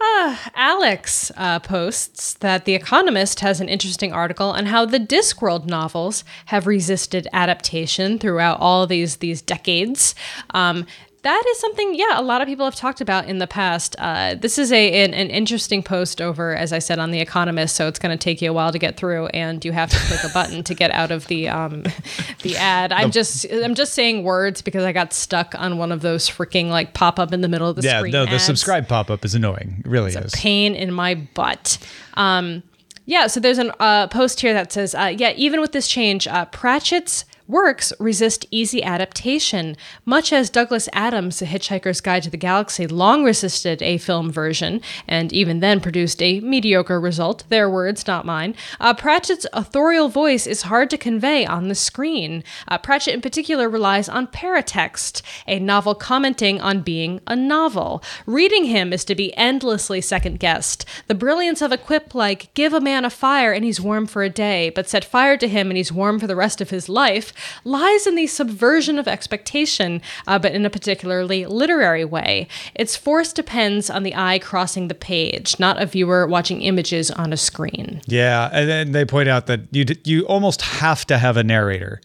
Uh, 0.00 0.36
Alex 0.54 1.32
uh, 1.36 1.58
posts 1.58 2.34
that 2.34 2.64
The 2.64 2.74
Economist 2.74 3.40
has 3.40 3.60
an 3.60 3.68
interesting 3.68 4.12
article 4.12 4.50
on 4.50 4.66
how 4.66 4.84
the 4.84 5.00
Discworld 5.00 5.66
novels 5.66 6.22
have 6.46 6.66
resisted 6.66 7.26
adaptation 7.32 8.18
throughout 8.18 8.60
all 8.60 8.86
these 8.86 9.16
these 9.16 9.42
decades. 9.42 10.14
Um, 10.50 10.86
that 11.22 11.42
is 11.50 11.58
something, 11.58 11.94
yeah, 11.94 12.18
a 12.18 12.22
lot 12.22 12.40
of 12.40 12.46
people 12.48 12.64
have 12.64 12.76
talked 12.76 13.00
about 13.00 13.26
in 13.28 13.38
the 13.38 13.46
past. 13.46 13.96
Uh, 13.98 14.34
this 14.34 14.56
is 14.58 14.70
a 14.72 15.04
an, 15.04 15.14
an 15.14 15.30
interesting 15.30 15.82
post 15.82 16.20
over, 16.20 16.54
as 16.54 16.72
I 16.72 16.78
said, 16.78 16.98
on 16.98 17.10
The 17.10 17.20
Economist, 17.20 17.74
so 17.76 17.88
it's 17.88 17.98
going 17.98 18.16
to 18.16 18.22
take 18.22 18.40
you 18.40 18.50
a 18.50 18.52
while 18.52 18.70
to 18.72 18.78
get 18.78 18.96
through, 18.96 19.26
and 19.28 19.64
you 19.64 19.72
have 19.72 19.90
to 19.90 19.96
click 19.98 20.22
a 20.24 20.28
button 20.32 20.62
to 20.64 20.74
get 20.74 20.90
out 20.92 21.10
of 21.10 21.26
the 21.26 21.48
um, 21.48 21.82
the 22.42 22.56
ad. 22.56 22.92
I'm 22.92 23.10
just 23.10 23.46
I'm 23.52 23.74
just 23.74 23.94
saying 23.94 24.22
words 24.22 24.62
because 24.62 24.84
I 24.84 24.92
got 24.92 25.12
stuck 25.12 25.54
on 25.58 25.76
one 25.78 25.90
of 25.92 26.00
those 26.02 26.28
freaking 26.28 26.68
like 26.70 26.94
pop 26.94 27.18
up 27.18 27.32
in 27.32 27.40
the 27.40 27.48
middle 27.48 27.68
of 27.68 27.76
the 27.76 27.82
Yeah, 27.82 27.98
screen. 27.98 28.12
no, 28.12 28.24
the 28.24 28.38
subscribe 28.38 28.86
pop 28.88 29.10
up 29.10 29.24
is 29.24 29.34
annoying. 29.34 29.82
It 29.84 29.88
really 29.88 30.12
is. 30.12 30.32
pain 30.34 30.74
in 30.74 30.92
my 30.92 31.14
butt. 31.14 31.78
Um, 32.14 32.62
yeah, 33.06 33.26
so 33.26 33.40
there's 33.40 33.58
a 33.58 33.74
uh, 33.82 34.06
post 34.08 34.40
here 34.40 34.52
that 34.52 34.70
says, 34.70 34.94
uh, 34.94 35.12
yeah, 35.16 35.32
even 35.34 35.60
with 35.62 35.72
this 35.72 35.88
change, 35.88 36.28
uh, 36.28 36.44
Pratchett's 36.46 37.24
works 37.48 37.92
resist 37.98 38.46
easy 38.50 38.82
adaptation, 38.82 39.76
much 40.04 40.32
as 40.32 40.50
Douglas 40.50 40.88
Adams' 40.92 41.38
The 41.38 41.46
Hitchhiker's 41.46 42.02
Guide 42.02 42.22
to 42.24 42.30
the 42.30 42.36
Galaxy 42.36 42.86
long 42.86 43.24
resisted 43.24 43.82
a 43.82 43.98
film 43.98 44.30
version, 44.30 44.80
and 45.08 45.32
even 45.32 45.60
then 45.60 45.80
produced 45.80 46.22
a 46.22 46.40
mediocre 46.40 47.00
result. 47.00 47.44
Their 47.48 47.70
words, 47.70 48.06
not 48.06 48.26
mine. 48.26 48.54
Uh, 48.78 48.92
Pratchett's 48.92 49.46
authorial 49.52 50.08
voice 50.08 50.46
is 50.46 50.62
hard 50.62 50.90
to 50.90 50.98
convey 50.98 51.46
on 51.46 51.68
the 51.68 51.74
screen. 51.74 52.44
Uh, 52.68 52.76
Pratchett, 52.76 53.14
in 53.14 53.22
particular, 53.22 53.68
relies 53.68 54.08
on 54.08 54.26
paratext, 54.26 55.22
a 55.46 55.58
novel 55.58 55.94
commenting 55.94 56.60
on 56.60 56.82
being 56.82 57.20
a 57.26 57.34
novel. 57.34 58.02
Reading 58.26 58.64
him 58.64 58.92
is 58.92 59.04
to 59.06 59.14
be 59.14 59.34
endlessly 59.36 60.02
second 60.02 60.38
guessed. 60.38 60.84
The 61.06 61.14
brilliance 61.14 61.62
of 61.62 61.72
a 61.72 61.78
quip 61.78 62.14
like, 62.14 62.52
give 62.52 62.74
a 62.74 62.80
man 62.80 63.06
a 63.06 63.10
fire 63.10 63.52
and 63.52 63.64
he's 63.64 63.80
warm 63.80 64.06
for 64.06 64.22
a 64.22 64.28
day, 64.28 64.70
but 64.70 64.88
set 64.88 65.04
fire 65.04 65.38
to 65.38 65.48
him 65.48 65.70
and 65.70 65.76
he's 65.78 65.90
warm 65.90 66.20
for 66.20 66.26
the 66.26 66.36
rest 66.36 66.60
of 66.60 66.70
his 66.70 66.88
life, 66.88 67.32
lies 67.64 68.06
in 68.06 68.14
the 68.14 68.26
subversion 68.26 68.98
of 68.98 69.08
expectation, 69.08 70.00
uh, 70.26 70.38
but 70.38 70.52
in 70.52 70.64
a 70.64 70.70
particularly 70.70 71.46
literary 71.46 72.04
way. 72.04 72.48
Its 72.74 72.96
force 72.96 73.32
depends 73.32 73.90
on 73.90 74.02
the 74.02 74.14
eye 74.14 74.38
crossing 74.38 74.88
the 74.88 74.94
page, 74.94 75.58
not 75.58 75.80
a 75.80 75.86
viewer 75.86 76.26
watching 76.26 76.62
images 76.62 77.10
on 77.10 77.32
a 77.32 77.36
screen. 77.36 78.00
Yeah, 78.06 78.48
and 78.52 78.68
then 78.68 78.92
they 78.92 79.04
point 79.04 79.28
out 79.28 79.46
that 79.46 79.60
you 79.70 79.84
d- 79.84 80.00
you 80.04 80.26
almost 80.26 80.62
have 80.62 81.06
to 81.06 81.18
have 81.18 81.36
a 81.36 81.44
narrator 81.44 82.00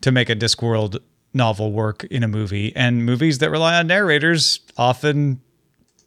to 0.00 0.12
make 0.12 0.30
a 0.30 0.36
Discworld 0.36 0.98
novel 1.32 1.72
work 1.72 2.04
in 2.04 2.22
a 2.22 2.28
movie, 2.28 2.74
and 2.74 3.04
movies 3.04 3.38
that 3.38 3.50
rely 3.50 3.78
on 3.78 3.86
narrators 3.86 4.60
often 4.76 5.40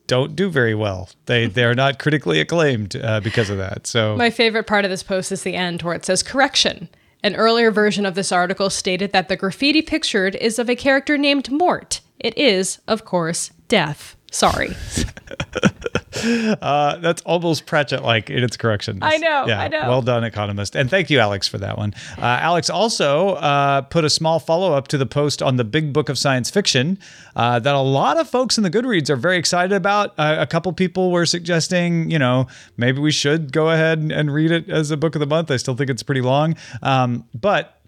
don't 0.08 0.36
do 0.36 0.50
very 0.50 0.76
well. 0.76 1.10
They 1.26 1.46
they're 1.58 1.76
not 1.76 2.00
critically 2.00 2.40
acclaimed 2.40 2.96
uh, 2.96 3.20
because 3.22 3.50
of 3.50 3.58
that. 3.58 3.88
So 3.88 4.16
My 4.18 4.30
favorite 4.30 4.68
part 4.68 4.86
of 4.86 4.92
this 4.92 5.04
post 5.04 5.32
is 5.32 5.44
the 5.44 5.56
end 5.56 5.82
where 5.82 5.96
it 5.96 6.06
says 6.06 6.24
correction. 6.24 6.90
An 7.24 7.38
earlier 7.38 7.72
version 7.72 8.06
of 8.06 8.16
this 8.16 8.34
article 8.34 8.70
stated 8.70 9.14
that 9.14 9.30
the 9.30 9.38
graffiti 9.38 9.82
pictured 9.82 10.36
is 10.36 10.60
of 10.60 10.70
a 10.70 10.76
character 10.76 11.18
named 11.18 11.50
Mort. 11.50 12.02
It 12.20 12.38
is, 12.38 12.80
of 12.86 13.06
course, 13.06 13.52
Death. 13.70 14.18
Sorry. 14.34 14.76
Uh, 16.62 16.98
that's 16.98 17.22
almost 17.24 17.66
Pratchett 17.66 18.04
like 18.04 18.30
in 18.30 18.44
its 18.44 18.56
corrections. 18.56 19.00
I 19.02 19.18
know, 19.18 19.46
Yeah, 19.48 19.60
I 19.60 19.68
know. 19.68 19.90
Well 19.90 20.02
done, 20.02 20.24
Economist. 20.24 20.76
And 20.76 20.90
thank 20.90 21.10
you, 21.10 21.20
Alex, 21.20 21.48
for 21.48 21.58
that 21.58 21.78
one. 21.78 21.94
Uh, 22.18 22.22
Alex 22.22 22.70
also 22.70 23.30
uh, 23.32 23.82
put 23.82 24.06
a 24.06 24.10
small 24.10 24.40
follow 24.40 24.74
up 24.74 24.88
to 24.90 24.98
the 24.98 25.06
post 25.06 25.42
on 25.42 25.58
the 25.58 25.64
Big 25.64 25.92
Book 25.92 26.10
of 26.10 26.18
Science 26.18 26.50
Fiction 26.50 26.98
uh, 27.36 27.60
that 27.60 27.76
a 27.76 27.80
lot 27.80 28.20
of 28.20 28.30
folks 28.30 28.58
in 28.58 28.64
the 28.64 28.70
Goodreads 28.70 29.10
are 29.10 29.16
very 29.16 29.38
excited 29.38 29.74
about. 29.74 30.14
Uh, 30.18 30.38
a 30.40 30.48
couple 30.48 30.72
people 30.72 31.12
were 31.12 31.26
suggesting, 31.26 32.10
you 32.10 32.20
know, 32.20 32.48
maybe 32.78 33.02
we 33.02 33.12
should 33.12 33.52
go 33.52 33.72
ahead 33.72 34.00
and, 34.00 34.12
and 34.12 34.34
read 34.34 34.52
it 34.52 34.70
as 34.70 34.92
a 34.92 34.98
book 34.98 35.16
of 35.16 35.20
the 35.20 35.28
month. 35.28 35.52
I 35.52 35.58
still 35.58 35.76
think 35.76 35.90
it's 35.90 36.04
pretty 36.04 36.22
long. 36.22 36.56
Um, 36.82 37.28
but 37.34 37.82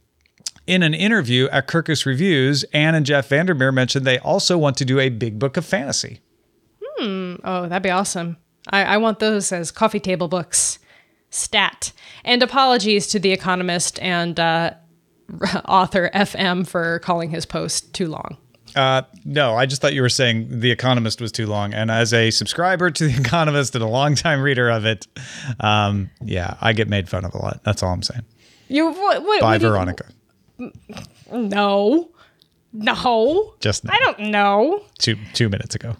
in 0.67 0.83
an 0.83 0.93
interview 0.93 1.47
at 1.51 1.67
Kirkus 1.67 2.05
Reviews, 2.05 2.63
Anne 2.73 2.95
and 2.95 3.05
Jeff 3.05 3.29
Vandermeer 3.29 3.71
mentioned 3.71 4.05
they 4.05 4.19
also 4.19 4.57
want 4.57 4.77
to 4.77 4.85
do 4.85 4.99
a 4.99 5.09
big 5.09 5.37
book 5.39 5.57
of 5.57 5.65
fantasy. 5.65 6.21
Oh, 6.99 7.67
that'd 7.67 7.83
be 7.83 7.89
awesome. 7.89 8.37
I, 8.69 8.83
I 8.83 8.97
want 8.97 9.19
those 9.19 9.51
as 9.51 9.71
coffee 9.71 9.99
table 9.99 10.27
books. 10.27 10.79
Stat. 11.29 11.91
And 12.23 12.41
apologies 12.41 13.07
to 13.07 13.19
The 13.19 13.31
Economist 13.31 13.99
and 13.99 14.39
uh, 14.39 14.73
author 15.67 16.09
FM 16.13 16.65
for 16.67 16.99
calling 16.99 17.29
his 17.29 17.45
post 17.45 17.93
too 17.93 18.07
long. 18.07 18.37
Uh, 18.75 19.03
no, 19.23 19.55
I 19.55 19.65
just 19.65 19.81
thought 19.81 19.93
you 19.93 20.01
were 20.01 20.09
saying 20.09 20.59
The 20.59 20.71
Economist 20.71 21.21
was 21.21 21.31
too 21.31 21.45
long. 21.47 21.73
And 21.73 21.89
as 21.91 22.13
a 22.13 22.31
subscriber 22.31 22.89
to 22.91 23.07
The 23.07 23.19
Economist 23.21 23.75
and 23.75 23.83
a 23.83 23.87
longtime 23.87 24.41
reader 24.41 24.69
of 24.69 24.85
it, 24.85 25.07
um, 25.59 26.09
yeah, 26.23 26.55
I 26.61 26.73
get 26.73 26.87
made 26.89 27.07
fun 27.09 27.23
of 27.25 27.33
a 27.33 27.37
lot. 27.37 27.61
That's 27.63 27.83
all 27.83 27.91
I'm 27.93 28.01
saying. 28.03 28.23
You 28.67 28.91
what? 28.91 29.23
what 29.23 29.41
By 29.41 29.51
what 29.53 29.57
do 29.59 29.65
you- 29.67 29.71
Veronica. 29.71 30.05
no, 31.31 32.09
no. 32.73 33.53
Just 33.59 33.83
now, 33.83 33.93
I 33.93 33.99
don't 33.99 34.19
know. 34.31 34.83
two 34.97 35.15
two 35.33 35.49
minutes 35.49 35.75
ago. 35.75 35.95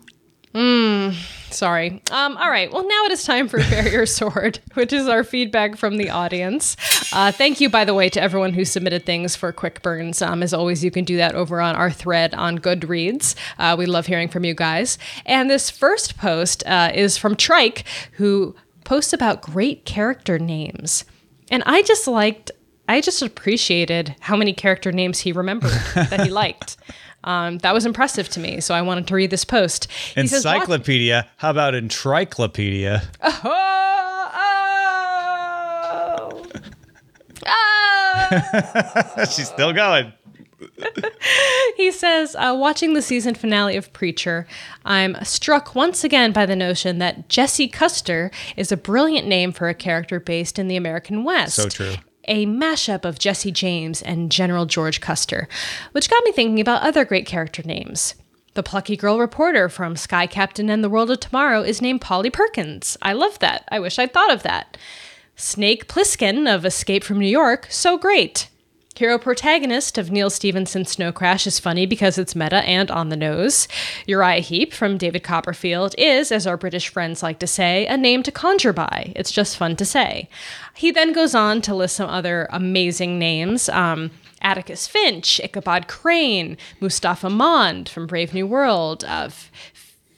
Sorry. 1.51 2.01
Um, 2.11 2.35
all 2.37 2.49
right. 2.49 2.71
Well, 2.71 2.83
now 2.83 3.05
it 3.05 3.11
is 3.11 3.23
time 3.23 3.47
for 3.47 3.57
Bear 3.69 3.87
Your 3.87 4.05
Sword, 4.05 4.59
which 4.73 4.91
is 4.91 5.07
our 5.07 5.23
feedback 5.23 5.77
from 5.77 5.97
the 5.97 6.09
audience. 6.09 6.75
Uh, 7.13 7.31
thank 7.31 7.61
you, 7.61 7.69
by 7.69 7.85
the 7.85 7.93
way, 7.93 8.09
to 8.09 8.21
everyone 8.21 8.53
who 8.53 8.65
submitted 8.65 9.05
things 9.05 9.35
for 9.35 9.51
Quick 9.51 9.81
Burns. 9.81 10.21
Um, 10.21 10.43
as 10.43 10.53
always, 10.53 10.83
you 10.83 10.91
can 10.91 11.05
do 11.05 11.17
that 11.17 11.35
over 11.35 11.61
on 11.61 11.75
our 11.75 11.91
thread 11.91 12.33
on 12.33 12.59
Goodreads. 12.59 13.35
Uh, 13.57 13.75
we 13.77 13.85
love 13.85 14.07
hearing 14.07 14.27
from 14.27 14.43
you 14.43 14.53
guys. 14.53 14.97
And 15.25 15.49
this 15.49 15.69
first 15.69 16.17
post 16.17 16.63
uh, 16.65 16.91
is 16.93 17.17
from 17.17 17.35
Trike, 17.35 17.85
who 18.13 18.55
posts 18.83 19.13
about 19.13 19.41
great 19.41 19.85
character 19.85 20.37
names. 20.39 21.05
And 21.51 21.63
I 21.65 21.83
just 21.83 22.07
liked, 22.07 22.51
I 22.89 23.01
just 23.01 23.21
appreciated 23.21 24.15
how 24.19 24.35
many 24.35 24.53
character 24.53 24.91
names 24.91 25.19
he 25.19 25.31
remembered 25.31 25.71
that 25.93 26.21
he 26.21 26.29
liked. 26.31 26.77
Um, 27.25 27.57
that 27.59 27.73
was 27.73 27.85
impressive 27.85 28.29
to 28.29 28.39
me, 28.39 28.61
so 28.61 28.73
I 28.73 28.81
wanted 28.81 29.07
to 29.07 29.15
read 29.15 29.31
this 29.31 29.43
post. 29.43 29.91
He 30.13 30.25
says, 30.27 30.45
"Watch- 30.45 30.55
Encyclopedia. 30.55 31.27
How 31.37 31.49
about 31.49 31.75
encyclopedia? 31.75 33.01
Oh, 33.21 33.41
oh. 37.47 39.25
She's 39.29 39.47
still 39.49 39.73
going. 39.73 40.13
He 41.75 41.91
says, 41.91 42.35
uh, 42.37 42.55
watching 42.57 42.93
the 42.93 43.01
season 43.01 43.35
finale 43.35 43.75
of 43.75 43.91
Preacher, 43.91 44.47
I'm 44.85 45.21
struck 45.25 45.75
once 45.75 46.05
again 46.05 46.31
by 46.31 46.45
the 46.45 46.55
notion 46.55 46.99
that 46.99 47.27
Jesse 47.27 47.67
Custer 47.67 48.31
is 48.55 48.71
a 48.71 48.77
brilliant 48.77 49.27
name 49.27 49.51
for 49.51 49.67
a 49.67 49.73
character 49.73 50.19
based 50.21 50.57
in 50.57 50.69
the 50.69 50.77
American 50.77 51.25
West. 51.25 51.55
So 51.55 51.67
true. 51.67 51.95
A 52.27 52.45
mashup 52.45 53.05
of 53.05 53.19
Jesse 53.19 53.51
James 53.51 54.01
and 54.01 54.31
General 54.31 54.65
George 54.65 55.01
Custer, 55.01 55.47
which 55.91 56.09
got 56.09 56.23
me 56.23 56.31
thinking 56.31 56.59
about 56.59 56.81
other 56.81 57.05
great 57.05 57.25
character 57.25 57.63
names. 57.63 58.15
The 58.55 58.63
plucky 58.63 58.95
girl 58.95 59.19
reporter 59.19 59.67
from 59.67 59.95
Sky 59.95 60.27
Captain 60.27 60.69
and 60.69 60.83
the 60.83 60.89
World 60.89 61.11
of 61.11 61.19
Tomorrow 61.19 61.63
is 61.63 61.81
named 61.81 62.01
Polly 62.01 62.29
Perkins. 62.29 62.97
I 63.01 63.13
love 63.13 63.39
that. 63.39 63.67
I 63.69 63.79
wish 63.79 63.99
I'd 63.99 64.13
thought 64.13 64.31
of 64.31 64.43
that. 64.43 64.77
Snake 65.35 65.87
Plissken 65.87 66.47
of 66.47 66.65
Escape 66.65 67.03
from 67.03 67.19
New 67.19 67.27
York, 67.27 67.67
so 67.69 67.97
great. 67.97 68.47
Hero 68.97 69.19
protagonist 69.19 69.97
of 69.97 70.09
Neal 70.09 70.29
Stephenson's 70.29 70.91
Snow 70.91 71.11
Crash 71.11 71.45
is 71.45 71.59
funny 71.59 71.85
because 71.85 72.17
it's 72.17 72.33
meta 72.33 72.63
and 72.63 72.89
on 72.89 73.09
the 73.09 73.17
nose. 73.17 73.67
Uriah 74.05 74.39
Heep 74.39 74.71
from 74.71 74.97
David 74.97 75.21
Copperfield 75.21 75.93
is, 75.97 76.31
as 76.31 76.47
our 76.47 76.55
British 76.55 76.87
friends 76.87 77.21
like 77.21 77.37
to 77.39 77.47
say, 77.47 77.85
a 77.87 77.97
name 77.97 78.23
to 78.23 78.31
conjure 78.31 78.71
by. 78.71 79.11
It's 79.13 79.31
just 79.31 79.57
fun 79.57 79.75
to 79.75 79.83
say. 79.83 80.29
He 80.75 80.91
then 80.91 81.11
goes 81.11 81.35
on 81.35 81.61
to 81.63 81.75
list 81.75 81.97
some 81.97 82.09
other 82.09 82.47
amazing 82.51 83.19
names. 83.19 83.67
Um, 83.67 84.11
Atticus 84.41 84.87
Finch, 84.87 85.41
Ichabod 85.43 85.89
Crane, 85.89 86.55
Mustafa 86.79 87.29
Mond 87.29 87.89
from 87.89 88.07
Brave 88.07 88.33
New 88.33 88.47
World, 88.47 89.03
uh, 89.03 89.29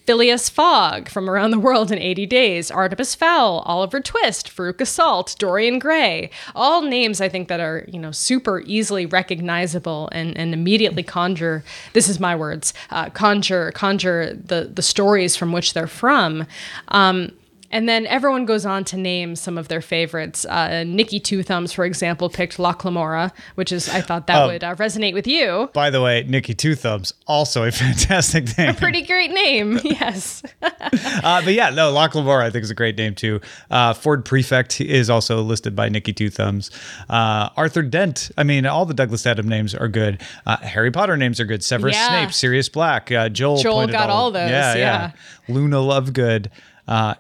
Phileas 0.08 0.48
Fogg 0.48 1.10
from 1.10 1.30
Around 1.30 1.52
the 1.52 1.60
World 1.60 1.92
in 1.92 2.00
80 2.00 2.26
Days, 2.28 2.72
Artemis 2.72 3.14
Fowl, 3.14 3.60
Oliver 3.66 4.00
Twist, 4.00 4.48
Farouk 4.50 4.80
Assault, 4.80 5.36
Dorian 5.38 5.80
Gray. 5.80 6.30
All 6.56 6.82
names 6.82 7.20
I 7.20 7.28
think 7.28 7.50
that 7.50 7.60
are, 7.60 7.84
you 7.90 8.00
know, 8.00 8.12
super 8.12 8.62
easily 8.62 9.06
recognizable 9.06 10.08
and, 10.14 10.36
and 10.38 10.54
immediately 10.54 11.04
conjure, 11.04 11.62
this 11.92 12.08
is 12.08 12.22
my 12.22 12.38
words, 12.38 12.74
uh, 12.90 13.10
conjure, 13.10 13.74
conjure 13.74 14.34
the, 14.34 14.72
the 14.74 14.82
stories 14.82 15.36
from 15.36 15.52
which 15.52 15.74
they're 15.74 15.88
from. 15.88 16.48
Um, 16.88 17.34
and 17.72 17.88
then 17.88 18.06
everyone 18.08 18.46
goes 18.46 18.66
on 18.66 18.84
to 18.86 18.98
name 18.98 19.36
some 19.36 19.58
of 19.58 19.68
their 19.68 19.82
favorites. 19.82 20.46
Uh, 20.46 20.84
Nikki 20.86 21.20
Two 21.20 21.44
Thumbs, 21.44 21.74
for 21.74 21.86
example, 21.86 22.30
picked 22.30 22.60
Locke 22.60 22.84
Lamora, 22.86 23.32
which 23.56 23.72
is, 23.72 23.90
I 23.90 24.02
thought 24.02 24.28
that 24.28 24.46
would 24.48 24.64
uh, 24.64 24.76
resonate 24.76 25.14
with 25.14 25.28
you. 25.28 25.70
By 25.74 25.90
the 25.90 26.02
way, 26.02 26.24
Nikki 26.28 26.54
Two 26.54 26.76
Thumbs, 26.76 27.14
also 27.28 27.64
a 27.64 27.72
fantastic 27.72 28.58
name. 28.58 28.70
A 28.70 28.74
pretty 28.74 29.02
great 29.02 29.32
name, 29.32 29.80
yes. 29.84 30.44
Uh, 30.62 31.42
but 31.44 31.54
yeah, 31.54 31.70
no, 31.70 31.92
Locke 31.92 32.16
Lamora 32.16 32.46
I 32.46 32.50
think 32.50 32.64
is 32.64 32.70
a 32.72 32.76
great 32.76 32.98
name 32.98 33.16
too. 33.16 33.42
Uh, 33.70 33.94
Ford 33.94 34.24
Prefect 34.26 34.80
is 34.82 35.10
also 35.10 35.42
listed 35.42 35.76
by 35.76 35.90
Nikki 35.90 36.14
Two 36.14 36.30
Thumbs. 36.30 36.72
Uh, 37.10 37.50
Arthur 37.58 37.82
Dent. 37.82 38.32
I 38.38 38.44
mean, 38.44 38.66
all 38.66 38.86
the 38.86 38.94
Douglas 38.94 39.26
Adam 39.26 39.48
names 39.48 39.76
are 39.76 39.88
good. 39.88 40.22
Uh, 40.46 40.58
Harry 40.58 40.92
Potter 40.92 41.18
names 41.18 41.40
are 41.40 41.46
good. 41.46 41.64
Severus 41.64 41.96
Yeah. 41.96 42.08
Snape, 42.08 42.34
Sirius 42.34 42.70
Black. 42.70 43.12
Uh, 43.12 43.30
Joel. 43.30 43.58
Joel 43.58 43.88
got 43.88 44.10
all 44.10 44.32
those, 44.32 44.50
Yeah, 44.50 44.76
yeah. 44.76 45.12
Luna 45.48 45.78
Lovegood. 45.78 46.48
Uh, 46.88 47.16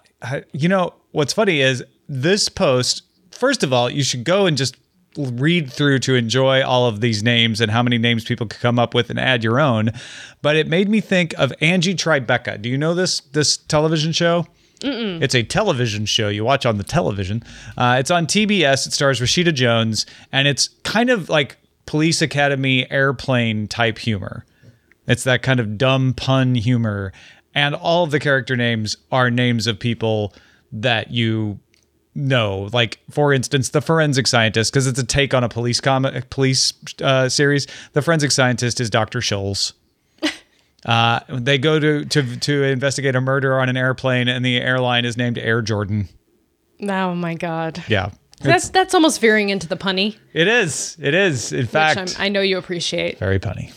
you 0.52 0.70
know 0.70 0.94
what's 1.12 1.34
funny 1.34 1.62
is 1.62 1.84
this 2.08 2.50
post. 2.50 3.04
First 3.32 3.64
of 3.64 3.72
all, 3.72 3.90
you 3.90 4.04
should 4.04 4.24
go 4.24 4.46
and 4.46 4.58
just 4.58 4.78
read 5.18 5.72
through 5.72 6.00
to 6.00 6.16
enjoy 6.16 6.64
all 6.64 6.86
of 6.86 7.02
these 7.02 7.24
names 7.24 7.60
and 7.60 7.72
how 7.72 7.82
many 7.82 7.98
names 7.98 8.24
people 8.24 8.46
could 8.46 8.62
come 8.62 8.78
up 8.78 8.94
with 8.94 9.10
and 9.10 9.20
add 9.20 9.44
your 9.44 9.60
own. 9.60 9.92
But 10.42 10.56
it 10.56 10.68
made 10.68 10.90
me 10.90 11.02
think 11.02 11.34
of 11.38 11.52
Angie 11.60 11.96
Tribeca. 11.96 12.62
Do 12.62 12.70
you 12.70 12.78
know 12.78 12.94
this 12.94 13.20
this 13.20 13.58
television 13.58 14.12
show? 14.12 14.46
It's 15.24 15.34
a 15.34 15.42
television 15.42 16.06
show 16.06 16.30
you 16.30 16.44
watch 16.44 16.66
on 16.66 16.78
the 16.78 16.84
television. 16.84 17.44
Uh, 17.78 17.98
it's 18.00 18.12
on 18.12 18.28
TBS. 18.28 18.86
It 18.86 18.94
stars 18.94 19.20
Rashida 19.20 19.54
Jones, 19.54 20.06
and 20.32 20.48
it's 20.48 20.68
kind 20.84 21.10
of 21.10 21.30
like 21.30 21.58
Police 21.88 22.22
Academy 22.22 22.90
airplane 22.92 23.68
type 23.68 23.98
humor. 23.98 24.46
It's 25.08 25.24
that 25.24 25.42
kind 25.42 25.60
of 25.60 25.78
dumb 25.78 26.14
pun 26.14 26.54
humor, 26.54 27.14
and 27.58 27.74
all 27.74 28.04
of 28.04 28.12
the 28.12 28.20
character 28.20 28.56
names 28.56 28.96
are 29.12 29.32
names 29.32 29.66
of 29.66 29.80
people 29.80 30.32
that 30.72 31.10
you 31.10 31.60
know. 32.14 32.70
Like, 32.72 33.00
for 33.10 33.34
instance, 33.34 33.70
the 33.70 33.82
forensic 33.82 34.28
scientist, 34.28 34.72
because 34.72 34.86
it's 34.86 35.00
a 35.00 35.04
take 35.04 35.34
on 35.34 35.44
a 35.44 35.50
police 35.50 35.82
comic, 35.82 36.30
police 36.30 36.72
uh, 37.02 37.30
series. 37.30 37.66
The 37.94 38.04
forensic 38.04 38.30
scientist 38.32 38.80
is 38.80 38.90
Doctor 38.90 39.20
Scholes. 39.20 39.74
Uh, 40.86 41.20
they 41.28 41.58
go 41.58 41.80
to, 41.80 42.06
to 42.06 42.38
to 42.38 42.64
investigate 42.64 43.16
a 43.16 43.20
murder 43.20 43.60
on 43.60 43.68
an 43.68 43.76
airplane, 43.76 44.30
and 44.30 44.46
the 44.46 44.58
airline 44.58 45.04
is 45.04 45.18
named 45.18 45.38
Air 45.38 45.62
Jordan. 45.62 46.08
Oh 46.82 47.14
my 47.16 47.34
god. 47.34 47.84
Yeah, 47.90 48.12
That's 48.42 48.70
that's 48.70 48.94
almost 48.94 49.20
veering 49.20 49.50
into 49.50 49.68
the 49.68 49.76
punny, 49.76 50.16
it 50.34 50.48
is. 50.48 50.96
It 51.02 51.14
is. 51.16 51.52
In 51.52 51.66
fact, 51.66 52.16
I 52.20 52.30
know 52.30 52.42
you 52.42 52.58
appreciate. 52.60 53.18
very 53.18 53.40
punny. 53.40 53.74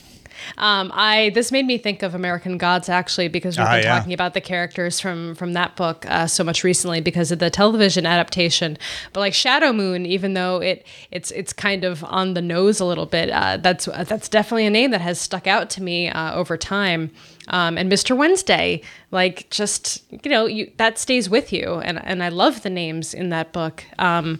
Um, 0.59 0.91
I 0.95 1.31
this 1.35 1.51
made 1.53 1.67
me 1.67 1.79
think 1.79 2.03
of 2.03 2.15
American 2.15 2.59
Gods 2.59 2.89
actually 2.89 3.29
because 3.29 3.57
we've 3.59 3.67
Ah, 3.67 3.73
been 3.77 3.85
yeah. 3.85 3.99
talking 3.99 4.13
about 4.13 4.35
the 4.35 4.41
characters 4.41 5.01
from 5.01 5.35
from 5.35 5.53
that 5.55 5.77
book 5.77 6.05
uh, 6.09 6.27
so 6.27 6.45
much 6.45 6.65
recently 6.65 7.01
because 7.01 7.33
of 7.33 7.39
the 7.39 7.51
television 7.51 8.07
adaptation. 8.07 8.77
But 9.13 9.21
like 9.21 9.35
Shadow 9.35 9.73
Moon, 9.73 10.07
even 10.07 10.35
though 10.35 10.59
it 10.61 10.87
it's 11.11 11.31
it's 11.33 11.53
kind 11.53 11.85
of 11.85 12.05
on 12.05 12.35
the 12.35 12.43
nose 12.43 12.81
a 12.81 12.85
little 12.85 13.07
bit, 13.07 13.31
uh, 13.31 13.57
that's 13.59 13.87
that's 13.87 14.29
definitely 14.29 14.67
a 14.67 14.71
name 14.71 14.91
that 14.91 15.01
has 15.01 15.21
stuck 15.21 15.47
out 15.47 15.71
to 15.71 15.83
me 15.83 16.09
uh, 16.09 16.35
over 16.35 16.57
time. 16.57 17.11
Um, 17.49 17.77
and 17.79 17.91
Mr. 17.91 18.17
Wednesday, 18.17 18.81
like 19.11 19.49
just 19.51 20.05
you 20.11 20.31
know, 20.31 20.47
you 20.47 20.71
that 20.77 20.99
stays 20.99 21.29
with 21.29 21.53
you, 21.53 21.75
and 21.85 22.01
and 22.05 22.23
I 22.23 22.29
love 22.29 22.63
the 22.63 22.71
names 22.71 23.13
in 23.15 23.31
that 23.31 23.53
book. 23.53 23.85
Um, 23.99 24.39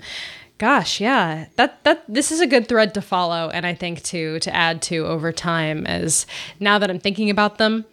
Gosh, 0.61 1.01
yeah. 1.01 1.47
That 1.57 1.83
that 1.85 2.05
this 2.07 2.31
is 2.31 2.43
a 2.43 2.47
good 2.47 2.69
thread 2.69 2.93
to 2.93 3.01
follow 3.01 3.49
and 3.49 3.65
I 3.65 3.73
think 3.73 4.03
to 4.03 4.39
to 4.41 4.55
add 4.55 4.83
to 4.83 5.07
over 5.07 5.33
time 5.33 5.87
as 5.87 6.27
now 6.61 6.79
that 6.79 6.91
I'm 6.91 6.99
thinking 6.99 7.31
about 7.31 7.57
them, 7.57 7.87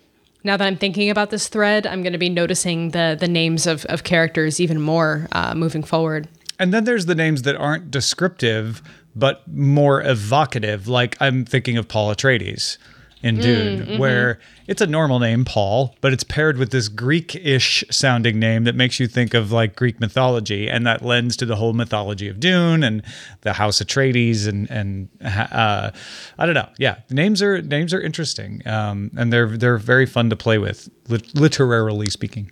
now 0.43 0.57
that 0.57 0.67
I'm 0.67 0.75
thinking 0.75 1.09
about 1.09 1.29
this 1.29 1.47
thread, 1.47 1.87
I'm 1.87 2.03
going 2.03 2.11
to 2.11 2.19
be 2.19 2.27
noticing 2.27 2.91
the 2.91 3.15
the 3.17 3.29
names 3.29 3.67
of 3.67 3.85
of 3.85 4.03
characters 4.03 4.59
even 4.59 4.81
more 4.81 5.29
uh, 5.31 5.55
moving 5.55 5.81
forward. 5.81 6.27
And 6.59 6.73
then 6.73 6.83
there's 6.83 7.05
the 7.05 7.15
names 7.15 7.43
that 7.43 7.55
aren't 7.55 7.89
descriptive, 7.89 8.81
but 9.15 9.47
more 9.47 10.01
evocative. 10.01 10.89
Like 10.89 11.15
I'm 11.21 11.45
thinking 11.45 11.77
of 11.77 11.87
Paul 11.87 12.13
Atreides. 12.13 12.77
In 13.23 13.37
Dune, 13.39 13.97
where 13.97 14.39
it's 14.67 14.81
a 14.81 14.87
normal 14.87 15.19
name, 15.19 15.43
Paul, 15.45 15.95
but 16.01 16.13
it's 16.13 16.23
paired 16.23 16.57
with 16.57 16.71
this 16.71 16.87
Greek-ish 16.87 17.83
sounding 17.89 18.37
name 18.39 18.65
that 18.65 18.75
makes 18.75 18.99
you 18.99 19.07
think 19.07 19.33
of 19.33 19.51
like 19.51 19.75
Greek 19.75 19.99
mythology, 19.99 20.69
and 20.69 20.85
that 20.85 21.03
lends 21.03 21.35
to 21.37 21.45
the 21.45 21.55
whole 21.55 21.73
mythology 21.73 22.27
of 22.27 22.39
Dune 22.39 22.83
and 22.83 23.01
the 23.41 23.53
House 23.53 23.79
Atreides, 23.81 24.47
and 24.47 24.69
and 24.69 25.09
uh, 25.23 25.91
I 26.37 26.45
don't 26.45 26.55
know, 26.55 26.69
yeah, 26.77 26.97
names 27.09 27.41
are 27.41 27.61
names 27.61 27.93
are 27.93 28.01
interesting, 28.01 28.61
um, 28.67 29.09
and 29.17 29.33
they're 29.33 29.57
they're 29.57 29.77
very 29.77 30.05
fun 30.05 30.29
to 30.29 30.35
play 30.35 30.57
with, 30.57 30.89
lit- 31.07 31.33
literarily 31.33 32.07
speaking. 32.07 32.51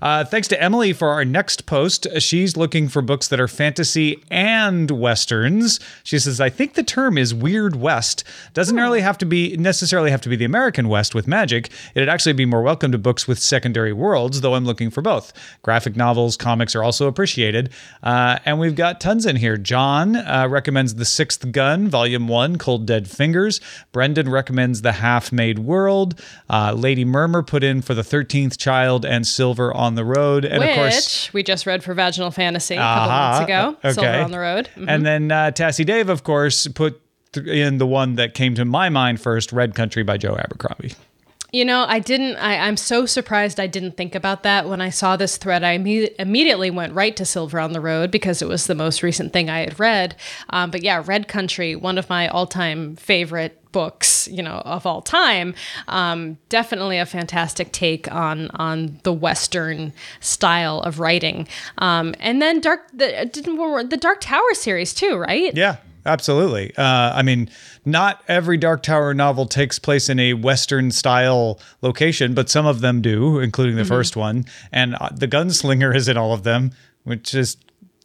Uh, 0.00 0.24
thanks 0.24 0.46
to 0.48 0.62
Emily 0.62 0.92
for 0.92 1.08
our 1.08 1.24
next 1.24 1.66
post. 1.66 2.06
She's 2.18 2.56
looking 2.56 2.88
for 2.88 3.02
books 3.02 3.28
that 3.28 3.40
are 3.40 3.48
fantasy 3.48 4.22
and 4.30 4.90
westerns. 4.90 5.80
She 6.02 6.18
says, 6.18 6.40
"I 6.40 6.50
think 6.50 6.74
the 6.74 6.82
term 6.84 7.18
is 7.18 7.34
Weird 7.34 7.76
West. 7.76 8.22
Doesn't 8.52 8.76
really 8.76 9.00
have 9.00 9.18
to 9.18 9.26
be 9.26 9.56
necessarily 9.56 10.10
have 10.14 10.22
to 10.22 10.28
be 10.28 10.36
the 10.36 10.44
American 10.44 10.88
West 10.88 11.14
with 11.14 11.26
magic. 11.28 11.70
It'd 11.94 12.08
actually 12.08 12.32
be 12.32 12.46
more 12.46 12.62
welcome 12.62 12.92
to 12.92 12.98
books 12.98 13.28
with 13.28 13.38
secondary 13.38 13.92
worlds, 13.92 14.40
though 14.40 14.54
I'm 14.54 14.64
looking 14.64 14.88
for 14.90 15.02
both. 15.02 15.32
Graphic 15.62 15.96
novels, 15.96 16.36
comics 16.36 16.74
are 16.74 16.82
also 16.82 17.08
appreciated. 17.08 17.70
Uh, 18.02 18.38
and 18.44 18.58
we've 18.58 18.74
got 18.76 19.00
tons 19.00 19.26
in 19.26 19.36
here. 19.36 19.56
John 19.56 20.16
uh, 20.16 20.46
recommends 20.48 20.94
The 20.94 21.04
Sixth 21.04 21.50
Gun, 21.52 21.88
Volume 21.88 22.28
1, 22.28 22.56
Cold 22.58 22.86
Dead 22.86 23.08
Fingers. 23.08 23.60
Brendan 23.92 24.30
recommends 24.30 24.82
The 24.82 24.92
Half 24.92 25.32
Made 25.32 25.58
World. 25.58 26.20
Uh, 26.48 26.72
Lady 26.72 27.04
Murmur 27.04 27.42
put 27.42 27.64
in 27.64 27.82
for 27.82 27.94
The 27.94 28.04
Thirteenth 28.04 28.56
Child 28.56 29.04
and 29.04 29.26
Silver 29.26 29.74
on 29.74 29.96
the 29.96 30.04
Road. 30.04 30.44
And 30.44 30.60
Which 30.60 30.70
of 30.70 30.76
course, 30.76 31.32
we 31.32 31.42
just 31.42 31.66
read 31.66 31.82
for 31.82 31.92
Vaginal 31.94 32.30
Fantasy 32.30 32.74
a 32.76 32.78
couple 32.78 33.10
Aha, 33.10 33.30
months 33.30 33.44
ago. 33.44 33.76
okay. 33.84 33.92
Silver 33.92 34.24
on 34.24 34.30
the 34.30 34.38
Road. 34.38 34.70
Mhm. 34.76 34.84
And 34.88 35.04
then 35.04 35.32
uh, 35.32 35.50
Tassie 35.50 35.84
Dave, 35.84 36.08
of 36.08 36.22
course, 36.22 36.66
put 36.68 37.00
th- 37.34 37.46
in 37.46 37.78
the 37.78 37.86
one 37.86 38.14
that 38.14 38.34
came 38.34 38.54
to 38.54 38.64
my 38.64 38.88
mind 38.88 39.20
first, 39.20 39.52
Red 39.52 39.74
Country 39.74 40.02
by 40.02 40.16
Joe 40.16 40.36
Abercrombie. 40.36 40.94
You 41.54 41.64
know, 41.64 41.84
I 41.86 42.00
didn't. 42.00 42.34
I, 42.38 42.58
I'm 42.58 42.76
so 42.76 43.06
surprised 43.06 43.60
I 43.60 43.68
didn't 43.68 43.96
think 43.96 44.16
about 44.16 44.42
that 44.42 44.68
when 44.68 44.80
I 44.80 44.90
saw 44.90 45.16
this 45.16 45.36
thread. 45.36 45.62
I 45.62 45.78
imme- 45.78 46.12
immediately 46.18 46.68
went 46.68 46.94
right 46.94 47.16
to 47.16 47.24
Silver 47.24 47.60
on 47.60 47.72
the 47.72 47.80
Road 47.80 48.10
because 48.10 48.42
it 48.42 48.48
was 48.48 48.66
the 48.66 48.74
most 48.74 49.04
recent 49.04 49.32
thing 49.32 49.48
I 49.48 49.60
had 49.60 49.78
read. 49.78 50.16
Um, 50.50 50.72
but 50.72 50.82
yeah, 50.82 51.00
Red 51.06 51.28
Country, 51.28 51.76
one 51.76 51.96
of 51.96 52.10
my 52.10 52.26
all-time 52.26 52.96
favorite 52.96 53.60
books, 53.70 54.26
you 54.26 54.42
know, 54.42 54.62
of 54.64 54.84
all 54.84 55.00
time. 55.00 55.54
Um, 55.86 56.38
definitely 56.48 56.98
a 56.98 57.06
fantastic 57.06 57.70
take 57.70 58.10
on 58.10 58.48
on 58.54 58.98
the 59.04 59.12
Western 59.12 59.92
style 60.18 60.80
of 60.80 60.98
writing. 60.98 61.46
Um, 61.78 62.16
and 62.18 62.42
then 62.42 62.60
Dark 62.60 62.88
the 62.92 63.28
didn't 63.30 63.90
the 63.90 63.96
Dark 63.96 64.20
Tower 64.20 64.54
series 64.54 64.92
too, 64.92 65.16
right? 65.16 65.54
Yeah, 65.54 65.76
absolutely. 66.06 66.74
Uh, 66.76 66.82
I 67.14 67.22
mean, 67.22 67.48
not 67.84 68.22
every 68.28 68.56
Dark 68.56 68.82
Tower 68.82 69.14
novel 69.14 69.46
takes 69.46 69.78
place 69.78 70.08
in 70.08 70.18
a 70.18 70.34
Western 70.34 70.90
style 70.90 71.58
location, 71.82 72.34
but 72.34 72.48
some 72.50 72.66
of 72.66 72.80
them 72.80 73.00
do, 73.02 73.38
including 73.40 73.76
the 73.76 73.82
Mm-hmm. 73.82 73.88
first 73.88 74.16
one. 74.16 74.44
And 74.72 74.94
uh, 74.96 75.10
the 75.14 75.28
gunslinger 75.28 75.94
is 75.94 76.08
in 76.08 76.16
all 76.16 76.32
of 76.32 76.42
them, 76.42 76.72
which 77.04 77.34
is. 77.34 77.56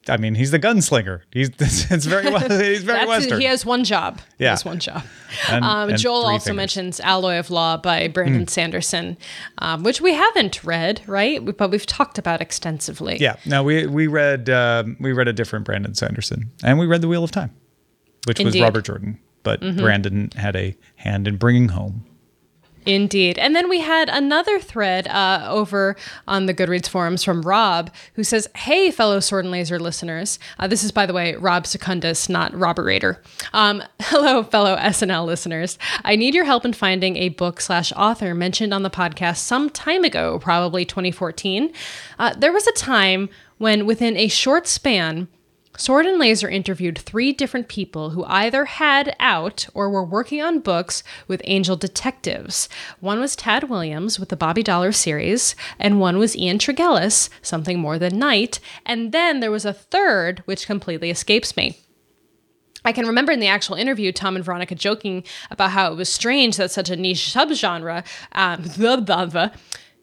I 0.08 0.18
mean, 0.18 0.34
he's 0.34 0.50
the 0.50 0.58
gunslinger. 0.60 1.22
He's 1.32 1.50
it's 1.60 2.06
very 2.06 2.32
well. 2.32 2.40
He's 2.50 2.82
very 2.84 3.06
Western. 3.08 3.40
he 3.40 3.46
has 3.46 3.64
one 3.64 3.84
job. 3.84 4.20
He 4.40 4.46
Yeah. 4.46 4.52
has 4.52 4.66
one 4.66 4.80
job. 4.80 5.04
And- 5.50 5.64
um, 5.64 5.90
and 5.90 6.00
Joel 6.00 6.26
also 6.26 6.46
fingers. 6.46 6.56
Mentions 6.56 7.00
Alloy 7.02 7.38
of 7.38 7.52
Law 7.52 7.78
by 7.78 8.08
Brandon 8.08 8.48
Sanderson, 8.48 9.18
um, 9.60 9.84
which 9.84 10.02
we 10.02 10.14
haven't 10.14 10.64
read, 10.64 11.02
right? 11.06 11.46
But 11.56 11.70
we've 11.70 11.86
talked 11.86 12.18
about 12.18 12.42
extensively. 12.42 13.18
Yeah. 13.20 13.36
No, 13.46 13.62
we 13.62 13.86
we 13.86 14.08
read 14.08 14.50
um, 14.50 14.98
we 15.00 15.12
read 15.12 15.28
a 15.28 15.34
different 15.34 15.66
Brandon 15.66 15.94
Sanderson, 15.94 16.50
and 16.64 16.80
we 16.80 16.88
read 16.88 17.02
The 17.02 17.08
Wheel 17.08 17.24
of 17.24 17.30
Time, 17.32 17.52
which 18.26 18.40
Indeed. 18.40 18.52
Mm-hmm. 18.54 18.60
was 18.60 18.68
Robert 18.68 18.86
Jordan, 18.86 19.20
but 19.44 19.60
Brandon 19.62 20.32
had 20.36 20.56
a 20.56 20.76
hand 20.96 21.28
in 21.28 21.38
bringing 21.38 21.70
home. 21.70 22.06
Indeed. 22.86 23.38
And 23.38 23.56
then 23.56 23.70
we 23.70 23.82
had 23.82 24.10
another 24.10 24.60
thread 24.60 25.08
uh, 25.10 25.46
over 25.50 25.96
on 26.28 26.46
the 26.46 26.54
Goodreads 26.54 26.88
forums 26.88 27.24
from 27.24 27.42
Rob, 27.42 27.92
who 28.14 28.24
says, 28.24 28.48
Hey, 28.56 28.90
fellow 28.90 29.20
Sword 29.20 29.46
and 29.46 29.52
Laser 29.52 29.80
listeners. 29.80 30.40
Uh, 30.58 30.68
this 30.68 30.84
is, 30.84 30.92
by 30.92 31.06
the 31.06 31.14
way, 31.14 31.36
Rob 31.36 31.68
Secundus, 31.68 32.30
not 32.30 32.56
Robert 32.58 32.86
Rader. 32.86 33.22
Um, 33.54 33.84
hello, 34.02 34.44
fellow 34.44 34.76
SNL 34.78 35.26
listeners. 35.26 35.78
I 36.04 36.16
need 36.16 36.34
your 36.34 36.46
help 36.46 36.66
in 36.66 36.74
finding 36.74 37.18
a 37.18 37.30
book 37.30 37.62
slash 37.62 37.92
author 37.96 38.34
mentioned 38.34 38.74
on 38.74 38.84
the 38.84 38.90
podcast 38.90 39.38
some 39.38 39.70
time 39.70 40.04
ago, 40.04 40.40
probably 40.40 40.86
2014. 40.86 41.72
Uh, 42.18 42.34
there 42.36 42.54
was 42.54 42.66
a 42.66 42.74
time 42.74 43.30
when, 43.58 43.86
within 43.86 44.16
a 44.16 44.30
short 44.30 44.68
span, 44.68 45.28
Sword 45.80 46.06
and 46.06 46.20
Laser 46.20 46.50
interviewed 46.50 46.98
three 46.98 47.32
different 47.32 47.70
people 47.70 48.10
who 48.10 48.26
either 48.26 48.66
had 48.66 49.16
out 49.18 49.66
or 49.74 49.90
were 49.90 50.04
working 50.04 50.42
on 50.42 50.60
books 50.60 51.04
with 51.26 51.42
angel 51.46 51.78
detectives. 51.78 52.68
One 53.00 53.22
was 53.22 53.34
Tad 53.34 53.70
Williams 53.70 54.20
with 54.20 54.28
the 54.28 54.36
Bobby 54.36 54.62
Dollar 54.62 54.92
series, 54.92 55.56
and 55.80 56.02
one 56.02 56.18
was 56.18 56.36
Ian 56.36 56.58
Tregillis, 56.58 57.30
Something 57.42 57.80
More 57.80 57.98
Than 57.98 58.20
Night, 58.20 58.60
and 58.86 59.14
then 59.14 59.40
there 59.40 59.52
was 59.52 59.64
a 59.64 59.72
third, 59.72 60.44
which 60.44 60.68
completely 60.68 61.10
escapes 61.10 61.56
me. 61.56 61.78
I 62.84 62.92
can 62.92 63.08
remember 63.08 63.32
in 63.32 63.40
the 63.40 63.48
actual 63.48 63.76
interview, 63.76 64.12
Tom 64.12 64.36
and 64.36 64.44
Veronica 64.44 64.76
joking 64.76 65.24
about 65.50 65.72
how 65.72 65.94
it 65.94 65.96
was 65.96 66.10
strange 66.12 66.58
that 66.58 66.72
such 66.72 66.90
a 66.90 66.98
niche 66.98 67.34
subgenre, 67.34 68.06
um, 68.34 68.64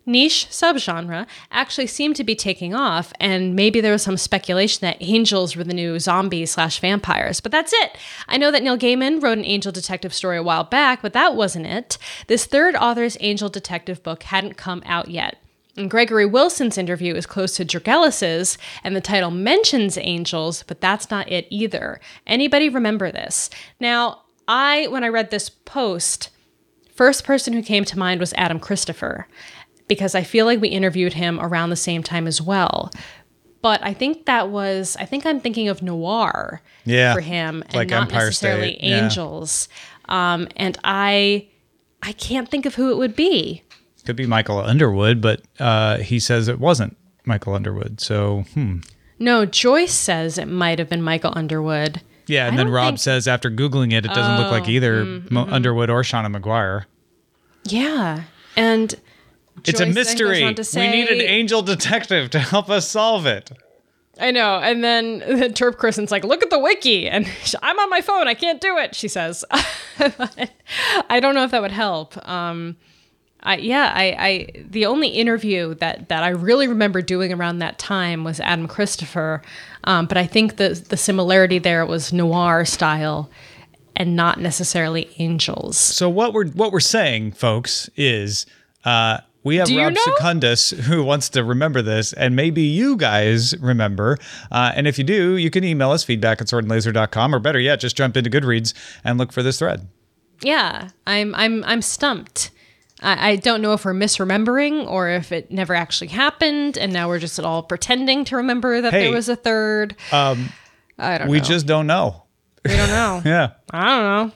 niche 0.06 0.46
subgenre, 0.50 1.26
actually 1.50 1.86
seemed 1.86 2.16
to 2.16 2.24
be 2.24 2.34
taking 2.34 2.74
off, 2.74 3.12
and 3.20 3.54
maybe 3.54 3.80
there 3.80 3.92
was 3.92 4.02
some 4.02 4.16
speculation 4.16 4.80
that 4.82 4.96
angels 5.00 5.56
were 5.56 5.64
the 5.64 5.74
new 5.74 5.98
zombies 5.98 6.52
slash 6.52 6.80
vampires. 6.80 7.40
But 7.40 7.52
that's 7.52 7.72
it. 7.74 7.98
I 8.28 8.38
know 8.38 8.50
that 8.50 8.62
Neil 8.62 8.78
Gaiman 8.78 9.22
wrote 9.22 9.38
an 9.38 9.44
angel 9.44 9.72
detective 9.72 10.14
story 10.14 10.38
a 10.38 10.42
while 10.42 10.64
back, 10.64 11.02
but 11.02 11.12
that 11.12 11.34
wasn't 11.34 11.66
it. 11.66 11.98
This 12.28 12.46
third 12.46 12.76
author's 12.76 13.16
angel 13.20 13.48
detective 13.48 14.02
book 14.02 14.22
hadn't 14.22 14.56
come 14.56 14.82
out 14.86 15.08
yet. 15.08 15.38
And 15.76 15.90
Gregory 15.90 16.24
Wilson's 16.24 16.78
interview 16.78 17.14
is 17.14 17.26
close 17.26 17.54
to 17.56 17.64
Tregillis's, 17.64 18.56
and 18.82 18.96
the 18.96 19.00
title 19.02 19.30
mentions 19.30 19.98
angels, 19.98 20.62
but 20.62 20.80
that's 20.80 21.10
not 21.10 21.30
it 21.30 21.46
either. 21.50 22.00
Anybody 22.26 22.70
remember 22.70 23.12
this? 23.12 23.50
Now, 23.78 24.22
I, 24.48 24.86
when 24.86 25.04
I 25.04 25.08
read 25.08 25.30
this 25.30 25.50
post, 25.50 26.30
first 26.94 27.24
person 27.24 27.52
who 27.52 27.62
came 27.62 27.84
to 27.84 27.98
mind 27.98 28.20
was 28.20 28.32
Adam 28.38 28.58
Christopher, 28.58 29.28
because 29.88 30.14
I 30.14 30.22
feel 30.22 30.46
like 30.46 30.60
we 30.60 30.68
interviewed 30.68 31.14
him 31.14 31.38
around 31.40 31.70
the 31.70 31.76
same 31.76 32.02
time 32.02 32.26
as 32.26 32.40
well. 32.40 32.90
But 33.62 33.82
I 33.82 33.94
think 33.94 34.26
that 34.26 34.50
was, 34.50 34.96
I 35.00 35.04
think 35.06 35.26
I'm 35.26 35.40
thinking 35.40 35.68
of 35.68 35.82
noir 35.82 36.60
Yeah, 36.84 37.14
for 37.14 37.20
him, 37.20 37.62
and 37.62 37.74
like 37.74 37.88
not 37.88 38.02
Empire 38.02 38.26
necessarily 38.26 38.74
State, 38.74 38.82
yeah. 38.84 39.04
angels. 39.04 39.68
Um, 40.08 40.48
and 40.56 40.78
I, 40.84 41.48
I 42.02 42.12
can't 42.12 42.48
think 42.48 42.66
of 42.66 42.76
who 42.76 42.90
it 42.90 42.96
would 42.96 43.16
be. 43.16 43.62
Could 44.04 44.16
be 44.16 44.26
Michael 44.26 44.60
Underwood, 44.60 45.20
but 45.20 45.42
uh, 45.58 45.98
he 45.98 46.20
says 46.20 46.46
it 46.46 46.60
wasn't 46.60 46.96
Michael 47.24 47.54
Underwood. 47.54 48.00
So, 48.00 48.44
hmm. 48.54 48.78
No, 49.18 49.44
Joyce 49.46 49.94
says 49.94 50.38
it 50.38 50.46
might 50.46 50.78
have 50.78 50.88
been 50.88 51.02
Michael 51.02 51.32
Underwood. 51.34 52.02
Yeah, 52.28 52.46
and 52.46 52.54
I 52.54 52.58
then 52.58 52.68
Rob 52.68 52.90
think- 52.90 52.98
says 53.00 53.26
after 53.26 53.50
Googling 53.50 53.92
it, 53.92 54.04
it 54.04 54.12
doesn't 54.12 54.38
look 54.38 54.52
like 54.52 54.68
either 54.68 55.04
mm-hmm. 55.04 55.36
Underwood 55.36 55.90
or 55.90 56.02
Seanan 56.02 56.36
McGuire. 56.36 56.84
Yeah, 57.64 58.24
and 58.56 58.94
It's 59.64 59.80
a 59.80 59.86
mystery. 59.86 60.44
we 60.44 60.88
need 60.88 61.08
an 61.08 61.20
angel 61.20 61.62
detective 61.62 62.30
to 62.30 62.38
help 62.38 62.70
us 62.70 62.88
solve 62.88 63.26
it. 63.26 63.50
I 64.18 64.30
know. 64.30 64.58
And 64.60 64.82
then 64.82 65.18
the 65.20 65.48
Terp 65.48 65.76
Kristen's 65.76 66.10
like, 66.10 66.24
"Look 66.24 66.42
at 66.42 66.50
the 66.50 66.58
wiki," 66.58 67.08
and 67.08 67.28
I'm 67.62 67.78
on 67.78 67.90
my 67.90 68.00
phone. 68.00 68.28
I 68.28 68.34
can't 68.34 68.60
do 68.60 68.76
it. 68.78 68.94
She 68.94 69.08
says. 69.08 69.44
I 71.10 71.20
don't 71.20 71.34
know 71.34 71.44
if 71.44 71.50
that 71.52 71.62
would 71.62 71.72
help. 71.72 72.16
Um, 72.28 72.76
I 73.42 73.56
yeah, 73.58 73.92
I, 73.94 74.04
I 74.18 74.64
the 74.68 74.86
only 74.86 75.08
interview 75.08 75.74
that 75.74 76.08
that 76.08 76.22
I 76.22 76.30
really 76.30 76.68
remember 76.68 77.00
doing 77.00 77.32
around 77.32 77.58
that 77.58 77.78
time 77.78 78.24
was 78.24 78.40
Adam 78.40 78.66
Christopher, 78.66 79.42
um, 79.84 80.06
but 80.06 80.16
I 80.16 80.26
think 80.26 80.56
the 80.56 80.70
the 80.88 80.96
similarity 80.96 81.58
there 81.58 81.86
was 81.86 82.12
noir 82.12 82.64
style, 82.64 83.30
and 83.94 84.16
not 84.16 84.40
necessarily 84.40 85.10
angels. 85.18 85.76
So 85.76 86.08
what 86.10 86.32
we're 86.32 86.48
what 86.48 86.72
we're 86.72 86.80
saying, 86.80 87.32
folks, 87.32 87.88
is 87.96 88.46
uh, 88.84 89.18
we 89.46 89.56
have 89.56 89.68
Rob 89.70 89.94
know? 89.94 90.00
Secundus 90.04 90.70
who 90.70 91.02
wants 91.04 91.28
to 91.30 91.42
remember 91.44 91.80
this, 91.80 92.12
and 92.12 92.34
maybe 92.36 92.62
you 92.62 92.96
guys 92.96 93.56
remember. 93.60 94.18
Uh, 94.50 94.72
and 94.74 94.86
if 94.86 94.98
you 94.98 95.04
do, 95.04 95.36
you 95.36 95.50
can 95.50 95.64
email 95.64 95.90
us 95.92 96.04
feedback 96.04 96.40
at 96.40 96.48
swordandlaser.com, 96.48 97.34
or 97.34 97.38
better 97.38 97.58
yet, 97.60 97.80
just 97.80 97.96
jump 97.96 98.16
into 98.16 98.28
Goodreads 98.28 98.74
and 99.04 99.18
look 99.18 99.32
for 99.32 99.42
this 99.42 99.58
thread. 99.58 99.86
Yeah, 100.42 100.90
I'm 101.06 101.34
I'm 101.34 101.64
I'm 101.64 101.80
stumped. 101.80 102.50
I, 103.00 103.30
I 103.30 103.36
don't 103.36 103.60
know 103.62 103.72
if 103.74 103.84
we're 103.84 103.92
misremembering 103.94 104.86
or 104.86 105.08
if 105.10 105.30
it 105.32 105.50
never 105.50 105.74
actually 105.74 106.08
happened, 106.08 106.76
and 106.76 106.92
now 106.92 107.08
we're 107.08 107.18
just 107.18 107.38
all 107.40 107.62
pretending 107.62 108.24
to 108.26 108.36
remember 108.36 108.80
that 108.80 108.92
Hey, 108.92 109.04
there 109.04 109.12
was 109.12 109.28
a 109.28 109.36
third. 109.36 109.96
Um, 110.12 110.50
I 110.98 111.18
don't 111.18 111.28
We 111.28 111.38
know. 111.38 111.44
just 111.44 111.66
don't 111.66 111.86
know. 111.86 112.24
we 112.64 112.72
don't 112.76 112.88
know. 112.88 113.22
Yeah, 113.24 113.52
I 113.70 113.84
don't 113.86 114.32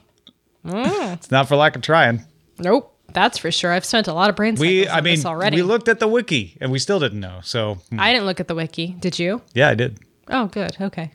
know. 0.74 1.12
it's 1.12 1.30
not 1.30 1.48
for 1.48 1.56
lack 1.56 1.74
of 1.76 1.82
trying. 1.82 2.24
Nope, 2.58 2.94
that's 3.12 3.38
for 3.38 3.50
sure. 3.50 3.72
I've 3.72 3.84
spent 3.84 4.08
a 4.08 4.12
lot 4.12 4.30
of 4.30 4.36
brain 4.36 4.56
cycles 4.56 4.68
We, 4.68 4.88
on 4.88 4.98
I 4.98 5.00
mean, 5.00 5.16
this 5.16 5.24
already. 5.26 5.56
we 5.56 5.62
looked 5.62 5.88
at 5.88 6.00
the 6.00 6.08
wiki 6.08 6.56
and 6.60 6.70
we 6.72 6.78
still 6.78 6.98
didn't 7.00 7.20
know. 7.20 7.40
So 7.42 7.74
hmm, 7.90 8.00
I 8.00 8.12
didn't 8.12 8.26
look 8.26 8.40
at 8.40 8.48
the 8.48 8.54
wiki. 8.54 8.96
Did 9.00 9.18
you? 9.18 9.42
yeah, 9.54 9.68
I 9.68 9.74
did. 9.74 9.98
Oh, 10.28 10.46
good. 10.46 10.76
Okay, 10.80 11.12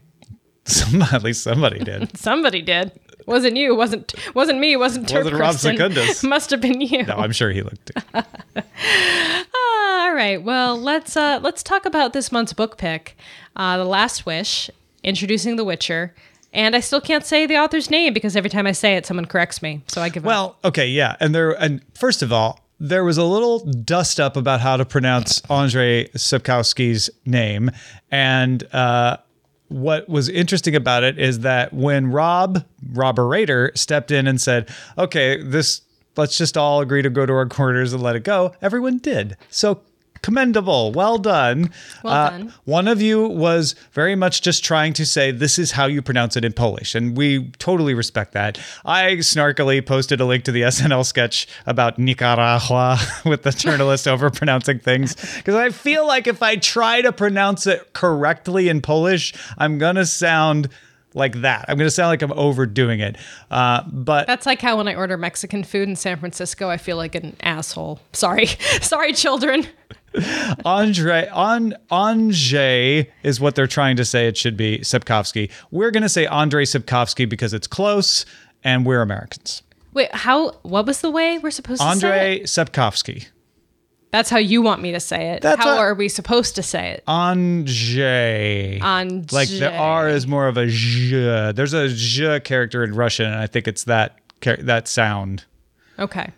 at 1.12 1.22
least 1.22 1.42
somebody 1.42 1.78
did. 1.78 2.16
somebody 2.18 2.60
did. 2.62 2.92
wasn't 3.26 3.56
you, 3.56 3.74
wasn't 3.74 4.14
wasn't 4.34 4.58
me, 4.58 4.76
wasn't 4.76 5.08
Turp 5.08 5.24
Wasn't 5.24 5.36
Rob 5.40 5.54
Secundus. 5.56 6.22
Must 6.34 6.50
have 6.50 6.60
been 6.60 6.80
you. 6.80 7.04
No, 7.04 7.14
I'm 7.16 7.32
sure 7.32 7.50
he 7.50 7.62
looked. 7.62 7.90
All 8.14 10.12
right. 10.14 10.42
Well, 10.42 10.76
let's 10.78 11.16
uh 11.16 11.40
let's 11.42 11.62
talk 11.62 11.84
about 11.86 12.12
this 12.12 12.30
month's 12.30 12.52
book 12.52 12.78
pick, 12.78 13.16
uh, 13.56 13.76
The 13.78 13.84
Last 13.84 14.26
Wish, 14.26 14.70
introducing 15.02 15.56
The 15.56 15.64
Witcher. 15.64 16.14
And 16.56 16.74
I 16.74 16.80
still 16.80 17.02
can't 17.02 17.24
say 17.24 17.44
the 17.44 17.58
author's 17.58 17.90
name 17.90 18.14
because 18.14 18.34
every 18.34 18.48
time 18.48 18.66
I 18.66 18.72
say 18.72 18.96
it, 18.96 19.04
someone 19.04 19.26
corrects 19.26 19.60
me. 19.60 19.82
So 19.88 20.00
I 20.00 20.08
give 20.08 20.24
up. 20.24 20.26
Well, 20.26 20.56
okay, 20.64 20.88
yeah, 20.88 21.14
and 21.20 21.34
there, 21.34 21.52
and 21.52 21.82
first 21.94 22.22
of 22.22 22.32
all, 22.32 22.60
there 22.80 23.04
was 23.04 23.18
a 23.18 23.24
little 23.24 23.60
dust 23.60 24.18
up 24.18 24.36
about 24.38 24.60
how 24.60 24.78
to 24.78 24.86
pronounce 24.86 25.42
Andrei 25.50 26.08
Sapkowski's 26.08 27.10
name, 27.26 27.70
and 28.10 28.66
uh, 28.74 29.18
what 29.68 30.08
was 30.08 30.30
interesting 30.30 30.74
about 30.74 31.04
it 31.04 31.18
is 31.18 31.40
that 31.40 31.74
when 31.74 32.10
Rob 32.10 32.64
Robber 32.92 33.28
Raider 33.28 33.72
stepped 33.74 34.10
in 34.10 34.26
and 34.26 34.40
said, 34.40 34.68
"Okay, 34.96 35.42
this 35.42 35.82
let's 36.16 36.38
just 36.38 36.56
all 36.56 36.80
agree 36.80 37.02
to 37.02 37.10
go 37.10 37.26
to 37.26 37.32
our 37.34 37.46
quarters 37.46 37.92
and 37.92 38.02
let 38.02 38.16
it 38.16 38.24
go," 38.24 38.54
everyone 38.62 38.98
did. 38.98 39.36
So 39.50 39.80
commendable, 40.22 40.92
well 40.92 41.18
done. 41.18 41.70
Well 42.02 42.12
Uh, 42.14 42.30
done. 42.30 42.52
One 42.64 42.88
of 42.88 43.00
you 43.02 43.26
was 43.28 43.74
very 43.92 44.14
much 44.16 44.42
just 44.42 44.64
trying 44.64 44.92
to 44.94 45.06
say 45.06 45.30
this 45.30 45.58
is 45.58 45.72
how 45.72 45.86
you 45.86 46.02
pronounce 46.02 46.36
it 46.36 46.44
in 46.44 46.52
Polish, 46.52 46.94
and 46.94 47.16
we 47.16 47.50
totally 47.58 47.94
respect 47.94 48.32
that. 48.32 48.58
I 48.84 49.16
snarkily 49.16 49.84
posted 49.84 50.20
a 50.20 50.24
link 50.24 50.44
to 50.44 50.52
the 50.52 50.62
SNL 50.76 51.04
sketch 51.04 51.46
about 51.66 51.98
Nicaragua 51.98 52.98
with 53.24 53.42
the 53.42 53.50
journalist 53.50 54.06
over 54.08 54.30
pronouncing 54.30 54.78
things 54.78 55.14
because 55.36 55.54
I 55.54 55.70
feel 55.70 56.06
like 56.06 56.26
if 56.26 56.42
I 56.42 56.56
try 56.56 57.02
to 57.02 57.12
pronounce 57.12 57.66
it 57.66 57.92
correctly 57.92 58.68
in 58.68 58.80
Polish, 58.80 59.32
I'm 59.58 59.78
gonna 59.78 60.06
sound 60.06 60.68
like 61.14 61.40
that. 61.40 61.64
I'm 61.68 61.78
gonna 61.78 61.90
sound 61.90 62.08
like 62.08 62.20
I'm 62.20 62.32
overdoing 62.32 63.00
it. 63.00 63.16
Uh, 63.50 63.82
but 63.90 64.26
That's 64.26 64.44
like 64.44 64.60
how 64.60 64.76
when 64.76 64.86
I 64.86 64.94
order 64.94 65.16
Mexican 65.16 65.64
food 65.64 65.88
in 65.88 65.96
San 65.96 66.18
Francisco, 66.18 66.68
I 66.68 66.76
feel 66.76 66.98
like 66.98 67.14
an 67.14 67.34
asshole. 67.40 68.00
Sorry. 68.12 68.46
Sorry, 68.82 69.14
children. 69.14 69.66
Andre 70.64 71.28
on 71.28 71.74
Anjay 71.90 73.08
is 73.22 73.40
what 73.40 73.54
they're 73.54 73.66
trying 73.66 73.96
to 73.96 74.04
say 74.04 74.26
it 74.26 74.36
should 74.36 74.56
be 74.56 74.78
Sapkowski. 74.78 75.50
We're 75.70 75.90
gonna 75.90 76.08
say 76.08 76.26
Andre 76.26 76.64
Sapkowski 76.64 77.28
because 77.28 77.52
it's 77.54 77.66
close 77.66 78.24
and 78.64 78.86
we're 78.86 79.02
Americans. 79.02 79.62
Wait, 79.92 80.14
how 80.14 80.50
what 80.62 80.86
was 80.86 81.00
the 81.00 81.10
way 81.10 81.38
we're 81.38 81.50
supposed 81.50 81.80
to 81.80 81.86
say? 81.96 82.06
Andre 82.08 82.42
Sapkowski. 82.44 83.28
That's 84.12 84.30
how 84.30 84.38
you 84.38 84.62
want 84.62 84.80
me 84.80 84.92
to 84.92 85.00
say 85.00 85.30
it. 85.32 85.42
That's 85.42 85.62
how 85.62 85.72
what- 85.72 85.78
are 85.78 85.94
we 85.94 86.08
supposed 86.08 86.54
to 86.56 86.62
say 86.62 86.90
it? 86.90 87.04
Anjay. 87.06 88.80
Anjay. 88.80 89.32
Like 89.32 89.48
the 89.48 89.74
R 89.74 90.08
is 90.08 90.26
more 90.26 90.48
of 90.48 90.56
a 90.56 90.66
zh. 90.68 91.54
There's 91.54 91.74
a 91.74 91.88
zh 91.88 92.44
character 92.44 92.84
in 92.84 92.94
Russian, 92.94 93.26
and 93.26 93.36
I 93.36 93.46
think 93.46 93.68
it's 93.68 93.84
that 93.84 94.18
that 94.42 94.88
sound. 94.88 95.44
Okay. 95.98 96.30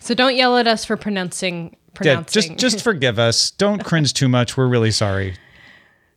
So 0.00 0.14
don't 0.14 0.36
yell 0.36 0.56
at 0.56 0.66
us 0.66 0.84
for 0.84 0.96
pronouncing 0.96 1.76
Yeah, 2.02 2.22
just 2.26 2.56
just 2.56 2.82
forgive 2.84 3.18
us. 3.18 3.50
Don't 3.52 3.84
cringe 3.84 4.12
too 4.14 4.28
much. 4.28 4.56
We're 4.56 4.68
really 4.68 4.90
sorry. 4.90 5.36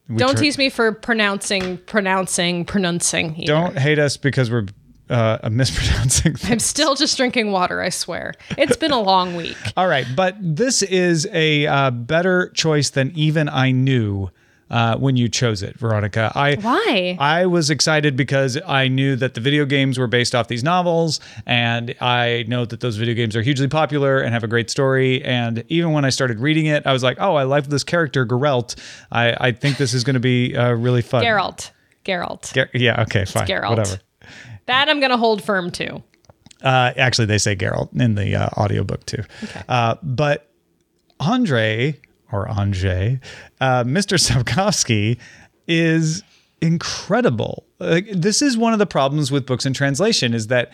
We 0.10 0.17
don't 0.17 0.36
tr- 0.36 0.44
tease 0.44 0.58
me 0.58 0.70
for 0.70 0.91
pronouncing 0.91 1.78
pronouncing 1.78 2.65
pronouncing. 2.65 3.36
either. 3.36 3.46
Don't 3.46 3.78
hate 3.78 4.00
us 4.00 4.17
because 4.17 4.52
we're 4.52 4.65
uh, 5.10 5.50
mispronouncing. 5.52 6.36
I'm 6.44 6.60
still 6.60 6.96
just 6.96 7.17
drinking 7.17 7.52
water, 7.52 7.82
I 7.82 7.89
swear. 7.89 8.34
It's 8.58 8.78
been 8.78 8.91
a 8.91 9.02
long 9.02 9.36
week. 9.36 9.58
All 9.78 9.88
right, 9.88 10.08
but 10.15 10.36
this 10.39 10.82
is 10.82 11.28
a 11.34 11.67
uh, 11.67 11.91
better 11.91 12.50
choice 12.50 12.89
than 12.89 13.12
even 13.15 13.50
I 13.50 13.72
knew 13.72 14.30
uh, 14.72 14.98
when 14.98 15.18
you 15.18 15.28
chose 15.28 15.62
it, 15.62 15.78
Veronica. 15.78 16.32
I 16.34 16.56
Why? 16.56 17.18
I 17.20 17.46
was 17.46 17.70
excited 17.70 18.16
because 18.16 18.58
I 18.66 18.88
knew 18.88 19.18
that 19.18 19.34
the 19.34 19.42
video 19.42 19.66
games 19.66 20.00
were 20.00 20.08
based 20.08 20.34
off 20.34 20.48
these 20.48 20.64
novels, 20.64 21.20
and 21.46 21.94
I 22.00 22.46
know 22.48 22.64
that 22.66 22.80
those 22.80 22.96
video 22.96 23.14
games 23.14 23.36
are 23.36 23.42
hugely 23.42 23.68
popular 23.68 24.20
and 24.20 24.34
have 24.34 24.46
a 24.46 24.48
great 24.48 24.70
story. 24.70 25.22
And 25.24 25.66
even 25.68 25.92
when 25.92 26.06
I 26.06 26.10
started 26.10 26.40
reading 26.40 26.68
it, 26.68 26.88
I 26.88 26.94
was 26.94 27.04
like, 27.04 27.18
"Oh, 27.20 27.36
I 27.36 27.44
like 27.44 27.66
this 27.68 27.84
character, 27.84 28.26
Geralt. 28.26 28.80
I, 29.12 29.50
I 29.50 29.52
think 29.52 29.78
this 29.78 29.94
is 29.94 30.06
going 30.06 30.14
to 30.14 30.22
be 30.22 30.56
uh, 30.56 30.72
really 30.72 31.02
fun." 31.02 31.24
Geralt. 31.24 31.72
Geralt. 32.06 32.54
Ger- 32.54 32.70
yeah. 32.74 33.02
Okay. 33.02 33.26
Fine. 33.26 33.48
Geralt. 33.48 33.70
Whatever. 33.72 34.00
That 34.68 34.88
I'm 34.88 35.02
gonna 35.02 35.18
hold 35.18 35.44
firm 35.44 35.70
to. 35.72 36.02
Uh, 36.64 36.94
actually, 36.96 37.26
they 37.26 37.40
say 37.40 37.58
Geralt 37.58 38.00
in 38.00 38.16
the 38.16 38.36
uh, 38.36 38.50
audiobook 38.56 39.06
too. 39.06 39.24
Uh, 39.68 39.96
but 40.02 40.50
Andre 41.20 42.00
or 42.32 42.48
Anjay, 42.48 43.20
uh, 43.60 43.84
Mr. 43.84 44.17
Sapkowski 44.17 45.17
is 45.67 46.24
incredible. 46.62 47.65
Like, 47.80 48.08
this 48.12 48.41
is 48.41 48.58
one 48.58 48.74
of 48.74 48.80
the 48.80 48.86
problems 48.86 49.32
with 49.32 49.46
books 49.46 49.65
in 49.65 49.74
translation 49.74 50.34
is 50.34 50.48
that 50.48 50.72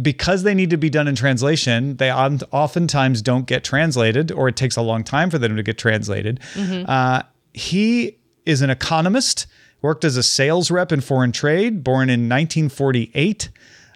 because 0.00 0.42
they 0.42 0.54
need 0.54 0.70
to 0.70 0.76
be 0.78 0.88
done 0.88 1.06
in 1.06 1.14
translation, 1.14 1.96
they 1.98 2.10
oftentimes 2.12 3.20
don't 3.20 3.46
get 3.46 3.62
translated, 3.62 4.32
or 4.32 4.48
it 4.48 4.56
takes 4.56 4.76
a 4.76 4.82
long 4.82 5.04
time 5.04 5.28
for 5.28 5.38
them 5.38 5.54
to 5.56 5.62
get 5.62 5.76
translated. 5.76 6.40
Uh, 6.88 7.22
he 7.52 8.18
is 8.46 8.62
an 8.62 8.70
economist, 8.70 9.46
worked 9.82 10.04
as 10.04 10.16
a 10.16 10.22
sales 10.22 10.70
rep 10.70 10.92
in 10.92 11.00
foreign 11.02 11.32
trade, 11.32 11.84
born 11.84 12.08
in 12.08 12.28
1948. 12.28 13.50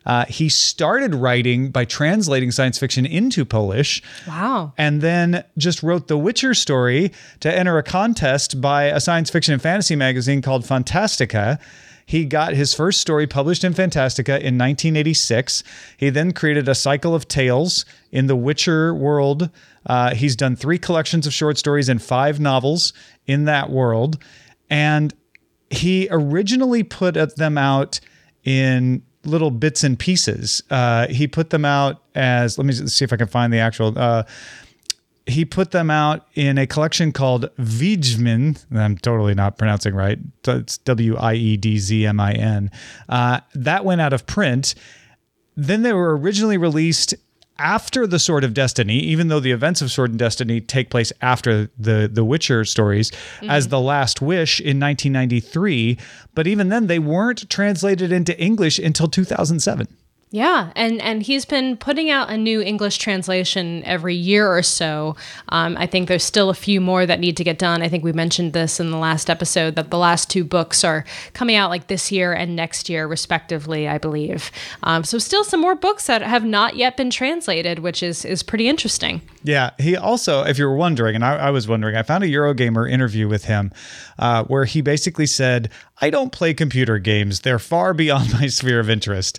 Uh, 0.06 0.24
he 0.28 0.48
started 0.48 1.14
writing 1.14 1.70
by 1.70 1.84
translating 1.84 2.50
science 2.52 2.78
fiction 2.78 3.04
into 3.04 3.44
Polish 3.44 4.00
Wow. 4.26 4.72
and 4.78 5.00
then 5.00 5.44
just 5.58 5.82
wrote 5.82 6.06
the 6.08 6.16
Witcher 6.16 6.54
story 6.54 7.10
to 7.40 7.52
enter 7.52 7.76
a 7.76 7.82
contest 7.82 8.60
by 8.60 8.84
a 8.84 9.00
science 9.00 9.28
fiction 9.30 9.52
and 9.52 9.60
fantasy 9.60 9.96
magazine 9.96 10.40
called 10.40 10.64
Fantastyka. 10.64 11.58
He 12.08 12.24
got 12.24 12.52
his 12.54 12.72
first 12.72 13.00
story 13.00 13.26
published 13.26 13.64
in 13.64 13.74
Fantastyka 13.74 14.38
in 14.38 14.56
1986. 14.56 15.64
He 15.96 16.08
then 16.08 16.30
created 16.32 16.68
a 16.68 16.74
cycle 16.76 17.16
of 17.16 17.26
tales 17.26 17.84
in 18.12 18.28
the 18.28 18.36
Witcher 18.36 18.94
world. 18.94 19.50
Uh, 19.84 20.14
he's 20.14 20.36
done 20.36 20.54
three 20.54 20.78
collections 20.78 21.26
of 21.26 21.32
short 21.34 21.58
stories 21.58 21.88
and 21.88 22.00
five 22.00 22.38
novels 22.38 22.92
in 23.26 23.44
that 23.46 23.70
world. 23.70 24.22
And 24.70 25.14
he 25.68 26.06
originally 26.12 26.84
put 26.84 27.14
them 27.36 27.58
out 27.58 27.98
in 28.44 29.02
little 29.26 29.50
bits 29.50 29.84
and 29.84 29.98
pieces. 29.98 30.62
Uh, 30.70 31.06
he 31.08 31.26
put 31.26 31.50
them 31.50 31.64
out 31.64 32.02
as, 32.14 32.58
let 32.58 32.66
me 32.66 32.72
see 32.72 33.04
if 33.04 33.12
I 33.12 33.16
can 33.16 33.26
find 33.26 33.52
the 33.52 33.58
actual. 33.58 33.98
Uh, 33.98 34.22
he 35.26 35.44
put 35.44 35.72
them 35.72 35.90
out 35.90 36.28
in 36.34 36.56
a 36.56 36.66
collection 36.66 37.10
called 37.10 37.50
Wiedźmin. 37.58 38.64
I'm 38.72 38.96
totally 38.96 39.34
not 39.34 39.58
pronouncing 39.58 39.94
right. 39.94 40.18
It's 40.46 40.78
W 40.78 41.16
I 41.16 41.34
E 41.34 41.56
D 41.56 41.78
Z 41.78 42.06
M 42.06 42.20
I 42.20 42.32
N. 42.32 42.70
Uh, 43.08 43.40
that 43.54 43.84
went 43.84 44.00
out 44.00 44.12
of 44.12 44.26
print. 44.26 44.74
Then 45.56 45.82
they 45.82 45.92
were 45.92 46.16
originally 46.16 46.58
released 46.58 47.14
after 47.58 48.06
the 48.06 48.18
Sword 48.18 48.44
of 48.44 48.54
Destiny, 48.54 48.98
even 48.98 49.28
though 49.28 49.40
the 49.40 49.52
events 49.52 49.82
of 49.82 49.90
Sword 49.90 50.10
and 50.10 50.18
Destiny 50.18 50.60
take 50.60 50.90
place 50.90 51.12
after 51.20 51.70
the 51.78 52.08
the 52.12 52.24
Witcher 52.24 52.64
stories, 52.64 53.10
mm-hmm. 53.10 53.50
as 53.50 53.68
The 53.68 53.80
Last 53.80 54.20
Wish 54.20 54.60
in 54.60 54.80
1993. 54.80 55.98
But 56.34 56.46
even 56.46 56.68
then, 56.68 56.86
they 56.86 56.98
weren't 56.98 57.48
translated 57.48 58.12
into 58.12 58.38
English 58.40 58.78
until 58.78 59.08
2007. 59.08 59.88
Yeah, 60.32 60.72
and 60.74 61.00
and 61.00 61.22
he's 61.22 61.44
been 61.44 61.76
putting 61.76 62.10
out 62.10 62.30
a 62.30 62.36
new 62.36 62.60
English 62.60 62.98
translation 62.98 63.84
every 63.84 64.16
year 64.16 64.52
or 64.52 64.60
so. 64.60 65.14
Um, 65.50 65.76
I 65.78 65.86
think 65.86 66.08
there's 66.08 66.24
still 66.24 66.50
a 66.50 66.54
few 66.54 66.80
more 66.80 67.06
that 67.06 67.20
need 67.20 67.36
to 67.36 67.44
get 67.44 67.58
done. 67.58 67.80
I 67.80 67.88
think 67.88 68.02
we 68.02 68.12
mentioned 68.12 68.52
this 68.52 68.80
in 68.80 68.90
the 68.90 68.96
last 68.96 69.30
episode 69.30 69.76
that 69.76 69.90
the 69.90 69.98
last 69.98 70.28
two 70.28 70.42
books 70.42 70.82
are 70.82 71.04
coming 71.32 71.54
out 71.54 71.70
like 71.70 71.86
this 71.86 72.10
year 72.10 72.32
and 72.32 72.56
next 72.56 72.88
year, 72.88 73.06
respectively. 73.06 73.86
I 73.86 73.98
believe. 73.98 74.50
Um, 74.82 75.04
so 75.04 75.18
still 75.18 75.44
some 75.44 75.60
more 75.60 75.76
books 75.76 76.08
that 76.08 76.22
have 76.22 76.44
not 76.44 76.74
yet 76.74 76.96
been 76.96 77.10
translated, 77.10 77.78
which 77.78 78.02
is 78.02 78.24
is 78.24 78.42
pretty 78.42 78.68
interesting. 78.68 79.22
Yeah, 79.44 79.70
he 79.78 79.96
also, 79.96 80.42
if 80.42 80.58
you're 80.58 80.74
wondering, 80.74 81.14
and 81.14 81.24
I, 81.24 81.36
I 81.36 81.50
was 81.50 81.68
wondering, 81.68 81.94
I 81.94 82.02
found 82.02 82.24
a 82.24 82.26
Eurogamer 82.26 82.90
interview 82.90 83.28
with 83.28 83.44
him 83.44 83.70
uh, 84.18 84.42
where 84.42 84.64
he 84.64 84.80
basically 84.80 85.26
said, 85.26 85.70
I 85.98 86.10
don't 86.10 86.30
play 86.30 86.52
computer 86.52 86.98
games. 86.98 87.40
They're 87.40 87.58
far 87.58 87.94
beyond 87.94 88.32
my 88.40 88.48
sphere 88.48 88.80
of 88.80 88.90
interest. 88.90 89.38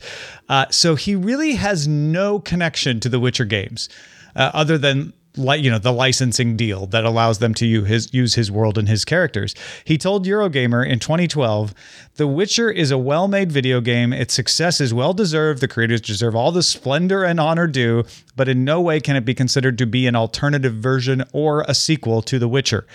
Uh, 0.50 0.66
so 0.72 0.96
he 0.96 1.16
really 1.16 1.54
has 1.54 1.88
no 1.88 2.40
connection 2.40 3.00
to 3.02 3.10
the 3.10 3.20
Witcher 3.20 3.46
games 3.46 3.90
uh, 4.36 4.52
other 4.54 4.78
than. 4.78 5.14
Like 5.40 5.62
you 5.62 5.70
know, 5.70 5.78
the 5.78 5.94
licensing 5.94 6.58
deal 6.58 6.88
that 6.88 7.06
allows 7.06 7.38
them 7.38 7.54
to 7.54 7.68
use 7.68 7.88
his, 7.88 8.12
use 8.12 8.34
his 8.34 8.50
world 8.50 8.76
and 8.76 8.90
his 8.90 9.06
characters. 9.06 9.54
He 9.86 9.96
told 9.96 10.26
Eurogamer 10.26 10.84
in 10.84 10.98
2012, 10.98 11.76
"The 12.16 12.26
Witcher 12.26 12.72
is 12.72 12.90
a 12.90 12.98
well-made 12.98 13.52
video 13.52 13.80
game. 13.80 14.14
Its 14.14 14.34
success 14.34 14.82
is 14.82 14.96
well 14.96 15.14
deserved. 15.14 15.62
The 15.62 15.68
creators 15.68 16.02
deserve 16.02 16.36
all 16.36 16.52
the 16.52 16.64
splendor 16.64 17.24
and 17.24 17.40
honor 17.40 17.68
due, 17.68 18.04
but 18.36 18.50
in 18.50 18.64
no 18.64 18.82
way 18.82 19.00
can 19.00 19.16
it 19.16 19.26
be 19.26 19.36
considered 19.36 19.78
to 19.78 19.86
be 19.86 20.08
an 20.08 20.16
alternative 20.16 20.74
version 20.74 21.24
or 21.34 21.64
a 21.68 21.76
sequel 21.76 22.24
to 22.24 22.40
The 22.40 22.48
Witcher." 22.48 22.88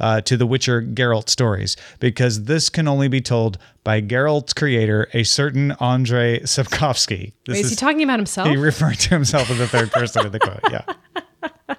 Uh, 0.00 0.20
to 0.20 0.36
the 0.36 0.46
Witcher 0.46 0.80
Geralt 0.80 1.28
stories, 1.28 1.76
because 1.98 2.44
this 2.44 2.68
can 2.68 2.86
only 2.86 3.08
be 3.08 3.20
told 3.20 3.58
by 3.82 4.00
Geralt's 4.00 4.52
creator, 4.52 5.08
a 5.12 5.24
certain 5.24 5.72
Andrei 5.80 6.38
Sapkowski. 6.40 7.32
This 7.46 7.56
Wait, 7.56 7.64
is 7.64 7.70
he 7.70 7.76
talking 7.76 8.04
about 8.04 8.20
himself? 8.20 8.48
he 8.48 8.56
referred 8.56 8.98
to 9.00 9.08
himself 9.10 9.50
as 9.50 9.58
the 9.58 9.66
third 9.66 9.90
person 9.90 10.24
in 10.26 10.30
the 10.30 10.38
quote. 10.38 10.60
Yeah. 10.70 11.64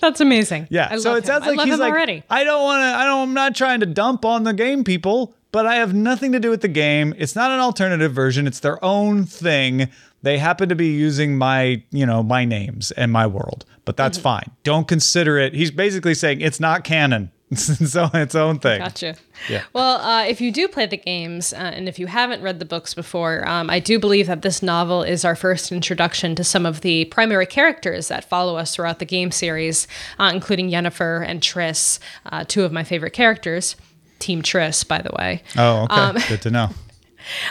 That's 0.00 0.20
amazing. 0.20 0.66
Yeah. 0.70 0.88
I 0.90 0.98
so 0.98 1.10
love 1.10 1.18
it 1.18 1.26
sounds 1.26 1.44
him. 1.44 1.50
like 1.50 1.58
I 1.58 1.62
love 1.62 1.68
he's 1.68 1.78
like, 1.78 1.92
already. 1.92 2.22
I 2.28 2.44
don't 2.44 2.62
want 2.62 2.80
to. 2.80 2.86
I 2.86 3.04
don't. 3.04 3.28
I'm 3.28 3.34
not 3.34 3.54
trying 3.54 3.80
to 3.80 3.86
dump 3.86 4.24
on 4.24 4.44
the 4.44 4.52
game 4.52 4.84
people, 4.84 5.34
but 5.52 5.66
I 5.66 5.76
have 5.76 5.94
nothing 5.94 6.32
to 6.32 6.40
do 6.40 6.50
with 6.50 6.60
the 6.60 6.68
game. 6.68 7.14
It's 7.16 7.36
not 7.36 7.50
an 7.50 7.60
alternative 7.60 8.12
version, 8.12 8.46
it's 8.46 8.60
their 8.60 8.82
own 8.84 9.24
thing. 9.24 9.88
They 10.24 10.38
happen 10.38 10.70
to 10.70 10.74
be 10.74 10.88
using 10.88 11.36
my, 11.36 11.82
you 11.90 12.06
know, 12.06 12.22
my 12.22 12.46
names 12.46 12.90
and 12.92 13.12
my 13.12 13.26
world, 13.26 13.66
but 13.84 13.98
that's 13.98 14.16
fine. 14.16 14.50
Don't 14.62 14.88
consider 14.88 15.38
it. 15.38 15.52
He's 15.52 15.70
basically 15.70 16.14
saying 16.14 16.40
it's 16.40 16.58
not 16.58 16.82
canon. 16.82 17.30
It's 17.50 17.68
its 17.68 17.94
own, 17.94 18.10
its 18.14 18.34
own 18.34 18.58
thing. 18.58 18.80
Gotcha. 18.80 19.14
Yeah. 19.48 19.62
Well, 19.74 20.00
uh, 20.00 20.24
if 20.24 20.40
you 20.40 20.50
do 20.50 20.66
play 20.66 20.86
the 20.86 20.96
games, 20.96 21.52
uh, 21.52 21.58
and 21.58 21.88
if 21.88 21.98
you 22.00 22.06
haven't 22.08 22.42
read 22.42 22.58
the 22.58 22.64
books 22.64 22.94
before, 22.94 23.46
um, 23.46 23.70
I 23.70 23.78
do 23.78 24.00
believe 24.00 24.26
that 24.26 24.42
this 24.42 24.60
novel 24.60 25.04
is 25.04 25.24
our 25.24 25.36
first 25.36 25.70
introduction 25.70 26.34
to 26.36 26.42
some 26.42 26.66
of 26.66 26.80
the 26.80 27.04
primary 27.04 27.46
characters 27.46 28.08
that 28.08 28.28
follow 28.28 28.56
us 28.56 28.74
throughout 28.74 28.98
the 28.98 29.04
game 29.04 29.30
series, 29.30 29.86
uh, 30.18 30.32
including 30.34 30.70
Yennefer 30.70 31.24
and 31.24 31.42
Triss, 31.42 32.00
uh, 32.32 32.44
two 32.48 32.64
of 32.64 32.72
my 32.72 32.82
favorite 32.82 33.12
characters. 33.12 33.76
Team 34.18 34.42
Triss, 34.42 34.88
by 34.88 35.02
the 35.02 35.12
way. 35.16 35.42
Oh, 35.56 35.82
okay. 35.84 35.94
Um, 35.94 36.16
Good 36.28 36.42
to 36.42 36.50
know. 36.50 36.70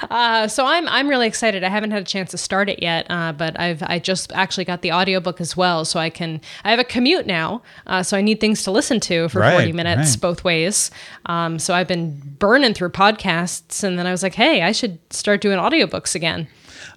Uh, 0.09 0.47
so 0.47 0.65
I'm 0.65 0.87
I'm 0.87 1.07
really 1.07 1.27
excited. 1.27 1.63
I 1.63 1.69
haven't 1.69 1.91
had 1.91 2.01
a 2.01 2.05
chance 2.05 2.31
to 2.31 2.37
start 2.37 2.69
it 2.69 2.81
yet, 2.81 3.05
uh, 3.09 3.31
but 3.33 3.59
I've 3.59 3.81
I 3.83 3.99
just 3.99 4.31
actually 4.33 4.65
got 4.65 4.81
the 4.81 4.91
audiobook 4.91 5.39
as 5.41 5.55
well, 5.57 5.85
so 5.85 5.99
I 5.99 6.09
can 6.09 6.41
I 6.63 6.69
have 6.71 6.79
a 6.79 6.83
commute 6.83 7.25
now, 7.27 7.61
uh, 7.87 8.03
so 8.03 8.17
I 8.17 8.21
need 8.21 8.39
things 8.39 8.63
to 8.63 8.71
listen 8.71 8.99
to 9.01 9.29
for 9.29 9.39
Right, 9.39 9.53
40 9.53 9.73
minutes 9.73 10.11
right. 10.11 10.21
both 10.21 10.43
ways. 10.43 10.91
Um, 11.25 11.59
so 11.59 11.73
I've 11.73 11.87
been 11.87 12.19
burning 12.39 12.73
through 12.73 12.89
podcasts, 12.89 13.83
and 13.83 13.97
then 13.97 14.07
I 14.07 14.11
was 14.11 14.23
like, 14.23 14.35
hey, 14.35 14.61
I 14.61 14.71
should 14.71 14.99
start 15.13 15.41
doing 15.41 15.57
audiobooks 15.59 16.15
again. 16.15 16.47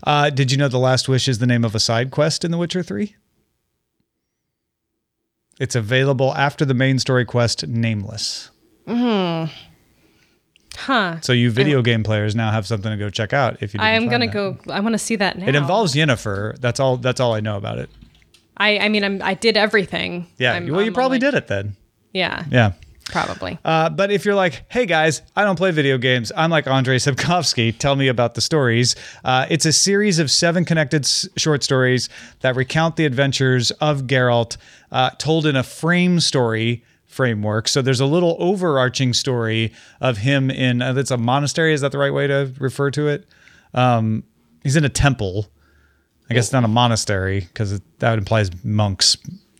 Uh, 0.05 0.31
did 0.31 0.53
you 0.53 0.59
know 0.59 0.69
The 0.69 0.79
Last 0.79 1.09
Wish 1.09 1.29
is 1.29 1.39
the 1.39 1.47
name 1.47 1.65
of 1.65 1.75
a 1.75 1.81
side 1.81 2.11
quest 2.11 2.45
in 2.45 2.51
The 2.51 2.59
Witcher 2.59 2.83
3? 2.83 3.15
It's 5.59 5.75
available 5.75 6.35
after 6.35 6.65
the 6.65 6.75
main 6.75 6.99
story 6.99 7.25
quest, 7.25 7.67
Nameless. 7.67 8.51
Huh? 10.77 11.21
So 11.21 11.33
you 11.33 11.51
video 11.51 11.83
game 11.83 12.03
players 12.03 12.35
now 12.37 12.51
have 12.53 12.67
something 12.67 12.91
to 12.91 12.97
go 12.97 13.11
check 13.11 13.33
out 13.33 13.63
if 13.63 13.75
you. 13.75 13.81
I 13.81 13.91
am 13.91 14.09
gonna 14.09 14.27
that. 14.27 14.33
go. 14.33 14.57
I 14.71 14.81
want 14.81 14.93
to 14.95 14.99
see 14.99 15.17
that 15.17 15.39
now. 15.39 15.47
It 15.47 15.55
involves 15.55 15.95
Yennefer. 15.95 16.59
That's 16.61 16.79
all. 16.81 16.97
That's 16.97 17.21
all 17.21 17.35
I 17.35 17.41
know 17.41 17.57
about 17.57 17.79
it. 17.79 17.91
I 18.57 18.79
I 18.79 18.89
mean 18.89 19.05
I'm 19.05 19.23
I 19.23 19.35
did 19.35 19.57
everything. 19.57 20.27
Yeah. 20.39 20.53
I'm- 20.55 20.69
well, 20.71 20.81
you 20.83 20.89
I'm 20.89 20.95
probably 20.95 21.17
like- 21.17 21.33
did 21.33 21.35
it 21.35 21.47
then. 21.49 21.77
Yeah. 22.13 22.45
Yeah. 22.51 22.73
Probably. 23.09 23.57
Uh, 23.65 23.89
but 23.89 24.11
if 24.11 24.25
you're 24.25 24.35
like, 24.35 24.65
hey 24.69 24.85
guys, 24.85 25.23
I 25.37 25.45
don't 25.45 25.55
play 25.55 25.71
video 25.71 25.97
games. 25.97 26.33
I'm 26.37 26.51
like 26.51 26.67
Andrei 26.67 26.97
Sapkowski. 26.97 27.77
Tell 27.79 27.95
me 27.95 28.09
about 28.09 28.35
the 28.35 28.41
stories. 28.41 28.97
Uh, 29.25 29.47
it's 29.49 29.65
a 29.65 29.73
series 29.73 30.19
of 30.19 30.29
seven 30.29 30.65
connected 30.65 31.05
s- 31.05 31.29
short 31.37 31.63
stories 31.63 32.09
that 32.41 32.57
recount 32.57 32.97
the 32.97 33.05
adventures 33.05 33.71
of 33.73 34.03
Geralt, 34.09 34.57
uh, 34.91 35.11
told 35.19 35.47
in 35.47 35.55
a 35.55 35.63
frame 35.63 36.19
story 36.19 36.83
framework. 37.07 37.69
So 37.69 37.83
there's 37.83 38.01
a 38.01 38.07
little 38.07 38.37
overarching 38.39 39.13
story 39.15 39.73
of 40.01 40.19
him 40.19 40.51
in. 40.51 40.83
Uh, 40.83 40.93
that's 40.93 41.11
a 41.11 41.17
monastery. 41.17 41.73
Is 41.73 41.81
that 41.81 41.93
the 41.93 41.99
right 41.99 42.13
way 42.13 42.27
to 42.27 42.53
refer 42.59 42.91
to 42.93 43.09
it? 43.09 43.27
Um, 43.75 44.25
he's 44.63 44.77
in 44.77 44.85
a 44.85 44.91
temple. 44.91 45.47
I 46.29 46.35
guess 46.35 46.53
not 46.53 46.65
a 46.65 46.69
monastery 46.69 47.41
because 47.41 47.81
that 47.99 48.19
implies 48.19 48.51
monks. 48.65 49.17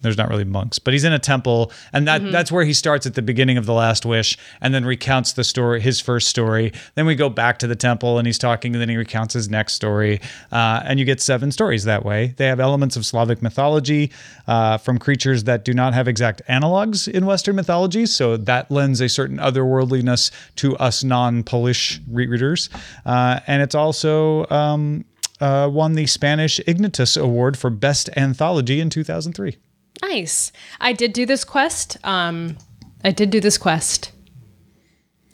There's 0.07 0.17
not 0.17 0.29
really 0.29 0.45
monks, 0.45 0.79
but 0.79 0.95
he's 0.95 1.05
in 1.05 1.13
a 1.13 1.19
temple, 1.19 1.73
and 1.93 2.07
that 2.07 2.31
that's 2.31 2.53
where 2.53 2.65
he 2.65 2.73
starts 2.73 3.07
at 3.07 3.15
the 3.15 3.23
beginning 3.23 3.59
of 3.59 3.67
the 3.67 3.73
Last 3.73 4.07
Wish, 4.07 4.39
and 4.61 4.73
then 4.73 4.85
recounts 4.85 5.33
the 5.33 5.43
story, 5.43 5.81
his 5.81 6.01
first 6.01 6.29
story. 6.29 6.73
Then 6.95 7.07
we 7.07 7.17
go 7.17 7.29
back 7.29 7.59
to 7.59 7.67
the 7.67 7.75
temple, 7.75 8.19
and 8.19 8.27
he's 8.27 8.39
talking, 8.39 8.73
and 8.75 8.81
then 8.81 8.89
he 8.89 8.97
recounts 8.97 9.35
his 9.35 9.51
next 9.51 9.73
story, 9.73 10.21
uh, 10.53 10.83
and 10.85 11.01
you 11.01 11.05
get 11.05 11.21
seven 11.21 11.51
stories 11.51 11.85
that 11.85 12.05
way. 12.05 12.35
They 12.37 12.47
have 12.47 12.61
elements 12.61 12.97
of 12.97 13.05
Slavic 13.05 13.43
mythology 13.43 14.13
uh, 14.47 14.79
from 14.79 14.99
creatures 14.99 15.45
that 15.45 15.65
do 15.65 15.75
not 15.75 15.93
have 15.95 16.07
exact 16.09 16.43
analogs 16.49 17.09
in 17.09 17.27
Western 17.27 17.57
mythology, 17.57 18.07
so 18.07 18.37
that 18.37 18.71
lends 18.71 19.01
a 19.01 19.09
certain 19.09 19.39
otherworldliness 19.39 20.31
to 20.57 20.77
us 20.77 21.03
non-Polish 21.03 22.01
readers, 22.09 22.71
uh, 23.05 23.41
and 23.47 23.61
it's 23.61 23.75
also. 23.75 24.47
Um, 24.51 25.05
uh, 25.41 25.69
won 25.71 25.93
the 25.93 26.07
Spanish 26.07 26.61
Ignotus 26.67 27.17
Award 27.17 27.59
for 27.59 27.71
Best 27.71 28.09
Anthology 28.17 28.81
in 28.81 28.91
2003. 28.91 29.57
Nice. 30.03 30.53
I 30.81 30.93
did 30.93 31.13
do 31.13 31.27
this 31.27 31.45
quest. 31.45 31.97
Um, 32.05 32.57
I 33.05 33.11
did 33.11 33.31
do 33.31 33.41
this 33.41 33.59
quest. 33.59 34.13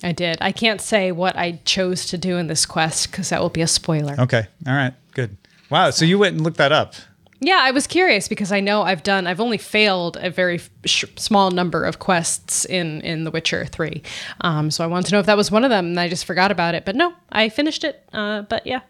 I 0.03 0.13
did. 0.13 0.39
I 0.41 0.53
can't 0.53 0.81
say 0.81 1.13
what 1.13 1.37
I 1.37 1.61
chose 1.65 2.07
to 2.07 2.19
do 2.19 2.37
in 2.37 2.49
this 2.49 2.67
quest 2.67 3.11
because 3.11 3.29
that 3.31 3.41
will 3.41 3.49
be 3.51 3.63
a 3.63 3.67
spoiler. 3.67 4.17
Okay. 4.19 4.47
All 4.67 4.75
right. 4.75 4.95
Good. 5.15 5.37
Wow. 5.71 5.91
So 5.91 6.05
you 6.05 6.19
went 6.19 6.35
and 6.35 6.45
looked 6.45 6.59
that 6.59 6.73
up. 6.73 6.95
Yeah, 7.45 7.59
I 7.61 7.73
was 7.73 7.89
curious 7.89 8.29
because 8.29 8.53
I 8.53 8.61
know 8.61 8.83
I've 8.83 9.03
done. 9.03 9.27
I've 9.27 9.41
only 9.41 9.59
failed 9.59 10.17
a 10.21 10.31
very 10.31 10.61
sh- 10.85 11.05
small 11.17 11.51
number 11.51 11.85
of 11.85 11.99
quests 11.99 12.65
in 12.65 13.01
in 13.01 13.25
The 13.25 13.33
Witcher 13.33 13.67
Three. 13.67 14.03
Um, 14.43 14.71
so 14.71 14.85
I 14.85 14.87
wanted 14.87 15.09
to 15.09 15.15
know 15.15 15.19
if 15.19 15.27
that 15.27 15.37
was 15.37 15.51
one 15.51 15.65
of 15.65 15.71
them, 15.71 15.87
and 15.87 15.99
I 15.99 16.09
just 16.09 16.25
forgot 16.25 16.53
about 16.53 16.77
it. 16.77 16.85
But 16.85 16.95
no, 16.95 17.13
I 17.33 17.49
finished 17.49 17.83
it. 17.83 18.09
Uh, 18.13 18.43
but 18.43 18.65
yeah, 18.65 18.83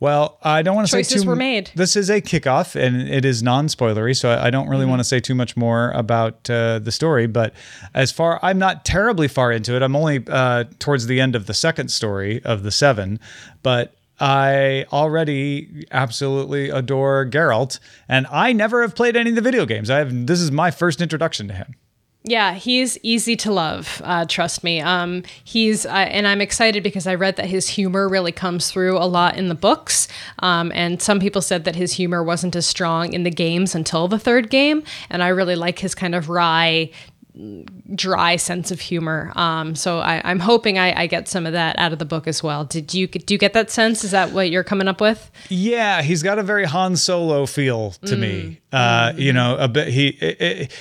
Well, 0.00 0.38
I 0.42 0.62
don't 0.62 0.74
want 0.76 0.86
to 0.86 0.90
say 0.90 0.98
Choices 0.98 1.22
too. 1.22 1.28
were 1.28 1.36
made. 1.36 1.70
This 1.74 1.96
is 1.96 2.10
a 2.10 2.20
kickoff, 2.20 2.76
and 2.76 3.08
it 3.08 3.24
is 3.24 3.42
non-spoilery, 3.42 4.14
so 4.16 4.30
I 4.30 4.46
I 4.46 4.50
don't 4.50 4.64
Mm-hmm. 4.64 4.70
really 4.70 4.86
want 4.86 5.00
to 5.00 5.04
say 5.04 5.20
too 5.20 5.34
much 5.34 5.56
more 5.56 5.90
about 5.92 6.48
uh, 6.50 6.78
the 6.80 6.92
story. 6.92 7.26
But 7.26 7.54
as 7.94 8.12
far, 8.12 8.38
I'm 8.42 8.58
not 8.58 8.84
terribly 8.84 9.28
far 9.28 9.52
into 9.52 9.74
it. 9.76 9.82
I'm 9.82 9.96
only 9.96 10.24
uh, 10.28 10.64
towards 10.78 11.06
the 11.06 11.20
end 11.20 11.34
of 11.36 11.46
the 11.46 11.54
second 11.54 11.88
story 11.90 12.42
of 12.44 12.62
the 12.62 12.70
seven, 12.70 13.18
but. 13.62 13.92
I 14.18 14.86
already 14.94 15.84
absolutely 15.92 16.70
adore 16.70 17.26
Geralt, 17.26 17.78
and 18.08 18.26
I 18.32 18.54
never 18.54 18.80
have 18.80 18.94
played 18.94 19.14
any 19.14 19.28
of 19.28 19.36
the 19.36 19.42
video 19.42 19.66
games. 19.66 19.90
I 19.90 19.98
have. 19.98 20.26
This 20.26 20.40
is 20.40 20.50
my 20.50 20.70
first 20.70 21.02
introduction 21.02 21.48
to 21.48 21.52
him. 21.54 21.74
Yeah, 22.28 22.54
he's 22.54 22.98
easy 23.04 23.36
to 23.36 23.52
love. 23.52 24.02
Uh, 24.04 24.24
trust 24.28 24.64
me. 24.64 24.80
Um, 24.80 25.22
he's 25.44 25.86
uh, 25.86 25.90
and 25.90 26.26
I'm 26.26 26.40
excited 26.40 26.82
because 26.82 27.06
I 27.06 27.14
read 27.14 27.36
that 27.36 27.46
his 27.46 27.68
humor 27.68 28.08
really 28.08 28.32
comes 28.32 28.68
through 28.68 28.98
a 28.98 29.06
lot 29.06 29.36
in 29.36 29.48
the 29.48 29.54
books. 29.54 30.08
Um, 30.40 30.72
and 30.74 31.00
some 31.00 31.20
people 31.20 31.40
said 31.40 31.64
that 31.64 31.76
his 31.76 31.92
humor 31.92 32.24
wasn't 32.24 32.56
as 32.56 32.66
strong 32.66 33.12
in 33.12 33.22
the 33.22 33.30
games 33.30 33.76
until 33.76 34.08
the 34.08 34.18
third 34.18 34.50
game. 34.50 34.82
And 35.08 35.22
I 35.22 35.28
really 35.28 35.54
like 35.54 35.78
his 35.78 35.94
kind 35.94 36.16
of 36.16 36.28
wry, 36.28 36.90
dry 37.94 38.34
sense 38.36 38.70
of 38.72 38.80
humor. 38.80 39.32
Um, 39.36 39.76
so 39.76 39.98
I, 40.00 40.20
I'm 40.24 40.40
hoping 40.40 40.78
I, 40.78 41.02
I 41.02 41.06
get 41.06 41.28
some 41.28 41.46
of 41.46 41.52
that 41.52 41.78
out 41.78 41.92
of 41.92 42.00
the 42.00 42.04
book 42.04 42.26
as 42.26 42.42
well. 42.42 42.64
Did 42.64 42.92
you 42.92 43.06
do 43.06 43.34
you 43.34 43.38
get 43.38 43.52
that 43.52 43.70
sense? 43.70 44.02
Is 44.02 44.10
that 44.10 44.32
what 44.32 44.50
you're 44.50 44.64
coming 44.64 44.88
up 44.88 45.00
with? 45.00 45.30
Yeah, 45.48 46.02
he's 46.02 46.24
got 46.24 46.40
a 46.40 46.42
very 46.42 46.64
Han 46.64 46.96
Solo 46.96 47.46
feel 47.46 47.92
to 48.06 48.16
me. 48.16 48.60
Uh, 48.72 49.12
you 49.16 49.32
know, 49.32 49.56
a 49.58 49.68
bit. 49.68 49.88
He. 49.88 50.08
It, 50.08 50.40
it- 50.40 50.72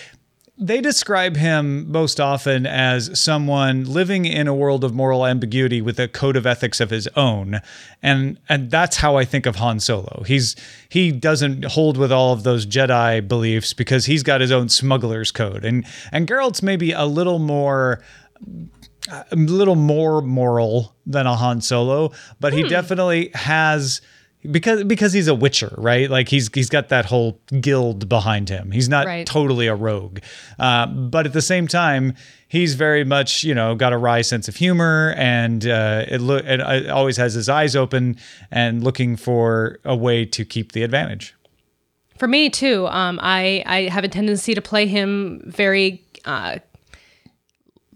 they 0.58 0.80
describe 0.80 1.36
him 1.36 1.92
most 1.92 2.20
often 2.20 2.66
as 2.66 3.20
someone 3.20 3.84
living 3.84 4.26
in 4.26 4.48
a 4.48 4.54
world 4.54 4.86
of 4.86 4.94
moral 4.94 5.26
ambiguity 5.26 5.82
with 5.82 6.00
a 6.00 6.08
code 6.08 6.38
of 6.38 6.46
ethics 6.46 6.80
of 6.80 6.90
his 6.90 7.08
own, 7.16 7.60
and 8.02 8.40
and 8.48 8.72
that's 8.72 8.98
how 8.98 9.18
I 9.18 9.26
think 9.26 9.46
of 9.46 9.58
Han 9.58 9.82
Solo. 9.82 10.24
He's 10.26 10.56
he 10.88 11.12
doesn't 11.12 11.66
hold 11.66 11.98
with 11.98 12.12
all 12.12 12.32
of 12.32 12.44
those 12.44 12.66
Jedi 12.66 13.28
beliefs 13.28 13.74
because 13.74 14.06
he's 14.06 14.24
got 14.24 14.40
his 14.40 14.52
own 14.52 14.70
smuggler's 14.70 15.32
code, 15.32 15.66
and 15.66 15.86
and 16.12 16.28
Geralt's 16.28 16.64
maybe 16.64 16.94
a 16.94 17.06
little 17.06 17.40
more 17.40 18.02
a 19.10 19.36
little 19.36 19.76
more 19.76 20.22
moral 20.22 20.96
than 21.06 21.28
a 21.28 21.36
Han 21.36 21.60
Solo, 21.62 22.12
but 22.40 22.54
he 22.54 22.62
hmm. 22.62 22.70
definitely 22.70 23.30
has 23.34 24.02
because 24.52 24.84
because 24.84 25.14
he's 25.14 25.28
a 25.28 25.36
Witcher, 25.36 25.74
right? 25.78 26.10
Like 26.10 26.30
he's 26.30 26.50
he's 26.54 26.70
got 26.70 26.90
that 26.90 27.06
whole 27.06 27.40
guild 27.62 28.08
behind 28.10 28.50
him. 28.50 28.72
He's 28.72 28.88
not 28.90 29.06
Right. 29.06 29.26
totally 29.28 29.68
a 29.68 29.76
rogue, 29.76 30.20
uh, 30.60 30.86
but 30.88 31.26
at 31.26 31.34
the 31.34 31.42
same 31.42 31.68
time, 31.68 32.14
he's 32.48 32.76
very 32.76 33.04
much 33.04 33.44
you 33.44 33.54
know 33.56 33.76
got 33.76 33.94
a 33.94 33.98
wry 33.98 34.22
sense 34.22 34.48
of 34.48 34.56
humor, 34.56 35.14
and 35.18 35.66
uh, 35.68 36.06
it 36.08 36.22
look 36.22 36.44
it, 36.46 36.60
it 36.60 36.90
always 36.90 37.18
has 37.18 37.34
his 37.34 37.50
eyes 37.50 37.76
open 37.76 38.18
and 38.52 38.84
looking 38.84 39.16
for 39.16 39.80
a 39.84 39.96
way 39.96 40.26
to 40.26 40.46
keep 40.46 40.72
the 40.72 40.84
advantage. 40.84 41.34
For 42.18 42.28
me 42.28 42.50
too, 42.50 42.88
um, 42.88 43.20
I 43.22 43.64
I 43.66 43.82
have 43.90 44.04
a 44.04 44.08
tendency 44.08 44.54
to 44.54 44.62
play 44.62 44.88
him 44.88 45.42
very 45.46 46.02
uh, 46.24 46.60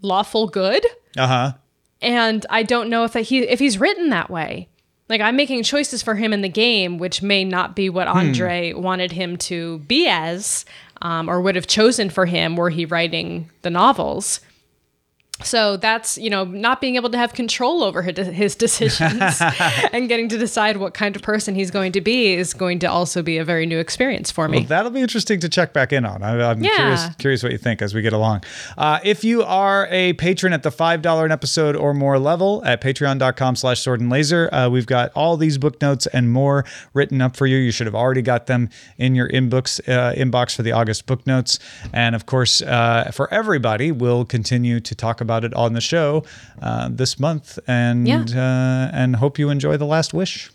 lawful 0.02 0.48
good, 0.48 0.84
Uh 1.16 1.26
huh. 1.26 1.52
and 2.02 2.44
I 2.50 2.62
don't 2.62 2.88
know 2.88 3.04
if 3.04 3.12
that 3.14 3.22
he 3.22 3.40
if 3.40 3.58
he's 3.58 3.78
written 3.78 4.10
that 4.10 4.30
way. 4.30 4.68
Like 5.10 5.20
I'm 5.20 5.34
making 5.36 5.64
choices 5.64 6.02
for 6.02 6.14
him 6.14 6.32
in 6.32 6.40
the 6.40 6.48
game, 6.48 6.96
which 6.96 7.20
may 7.20 7.44
not 7.44 7.74
be 7.74 7.90
what 7.90 8.06
Andre 8.06 8.72
wanted 8.72 9.10
him 9.10 9.36
to 9.38 9.80
be 9.80 10.06
as, 10.08 10.64
um, 11.02 11.28
or 11.28 11.40
would 11.40 11.56
have 11.56 11.66
chosen 11.66 12.08
for 12.10 12.26
him 12.26 12.54
were 12.56 12.70
he 12.70 12.84
writing 12.86 13.50
the 13.62 13.70
novels. 13.70 14.40
So 15.44 15.76
that's 15.76 16.18
you 16.18 16.30
know 16.30 16.44
not 16.44 16.80
being 16.80 16.96
able 16.96 17.10
to 17.10 17.18
have 17.18 17.32
control 17.32 17.82
over 17.82 18.02
his, 18.02 18.54
decisions 18.56 19.40
and 19.92 20.08
getting 20.08 20.28
to 20.28 20.36
decide 20.36 20.76
what 20.78 20.92
kind 20.94 21.14
of 21.16 21.22
person 21.22 21.54
he's 21.54 21.70
going 21.70 21.92
to 21.92 22.00
be 22.00 22.34
is 22.34 22.52
going 22.52 22.78
to 22.80 22.86
also 22.86 23.22
be 23.22 23.38
a 23.38 23.44
very 23.44 23.64
new 23.64 23.78
experience 23.78 24.30
for 24.30 24.48
me. 24.48 24.58
Well, 24.58 24.66
that'll 24.66 24.90
be 24.90 25.00
interesting 25.00 25.40
to 25.40 25.48
check 25.48 25.72
back 25.72 25.92
in 25.92 26.04
on. 26.04 26.22
I, 26.22 26.50
I'm 26.50 26.62
Yeah. 26.62 26.74
curious, 26.76 27.08
curious 27.18 27.42
what 27.42 27.52
you 27.52 27.58
think 27.58 27.80
as 27.80 27.94
we 27.94 28.02
get 28.02 28.12
along. 28.12 28.42
Uh, 28.76 28.98
if 29.04 29.22
you 29.24 29.42
are 29.42 29.86
a 29.90 30.14
patron 30.14 30.52
at 30.52 30.62
the 30.62 30.70
$5 30.70 31.24
an 31.24 31.30
episode 31.32 31.76
or 31.76 31.94
more 31.94 32.18
level 32.18 32.62
at 32.64 32.80
patreon.com 32.80 33.56
slash 33.56 33.80
sword 33.80 34.00
and 34.00 34.10
laser, 34.10 34.52
uh, 34.52 34.68
we've 34.68 34.86
got 34.86 35.10
all 35.14 35.36
these 35.36 35.56
book 35.58 35.80
notes 35.80 36.06
and 36.08 36.32
more 36.32 36.64
written 36.92 37.22
up 37.22 37.36
for 37.36 37.46
you. 37.46 37.56
You 37.56 37.70
should 37.70 37.86
have 37.86 37.94
already 37.94 38.22
got 38.22 38.46
them 38.46 38.68
in 38.98 39.14
your 39.14 39.28
inbox, 39.28 39.80
uh, 39.88 40.12
inbox 40.14 40.56
for 40.56 40.62
the 40.62 40.72
August 40.72 41.06
book 41.06 41.26
notes. 41.26 41.58
And 41.92 42.14
of 42.14 42.26
course, 42.26 42.60
uh, 42.62 43.10
for 43.14 43.32
everybody, 43.32 43.92
we'll 43.92 44.24
continue 44.24 44.80
to 44.80 44.94
talk 44.94 45.20
about 45.20 45.29
about 45.30 45.44
it 45.44 45.54
on 45.54 45.72
the 45.74 45.80
show 45.80 46.24
uh, 46.60 46.88
this 46.90 47.18
month, 47.20 47.58
and 47.68 48.08
Yeah. 48.08 48.24
uh, 48.34 48.90
and 48.92 49.16
hope 49.16 49.38
you 49.38 49.48
enjoy 49.50 49.76
the 49.76 49.86
last 49.86 50.12
wish. 50.12 50.50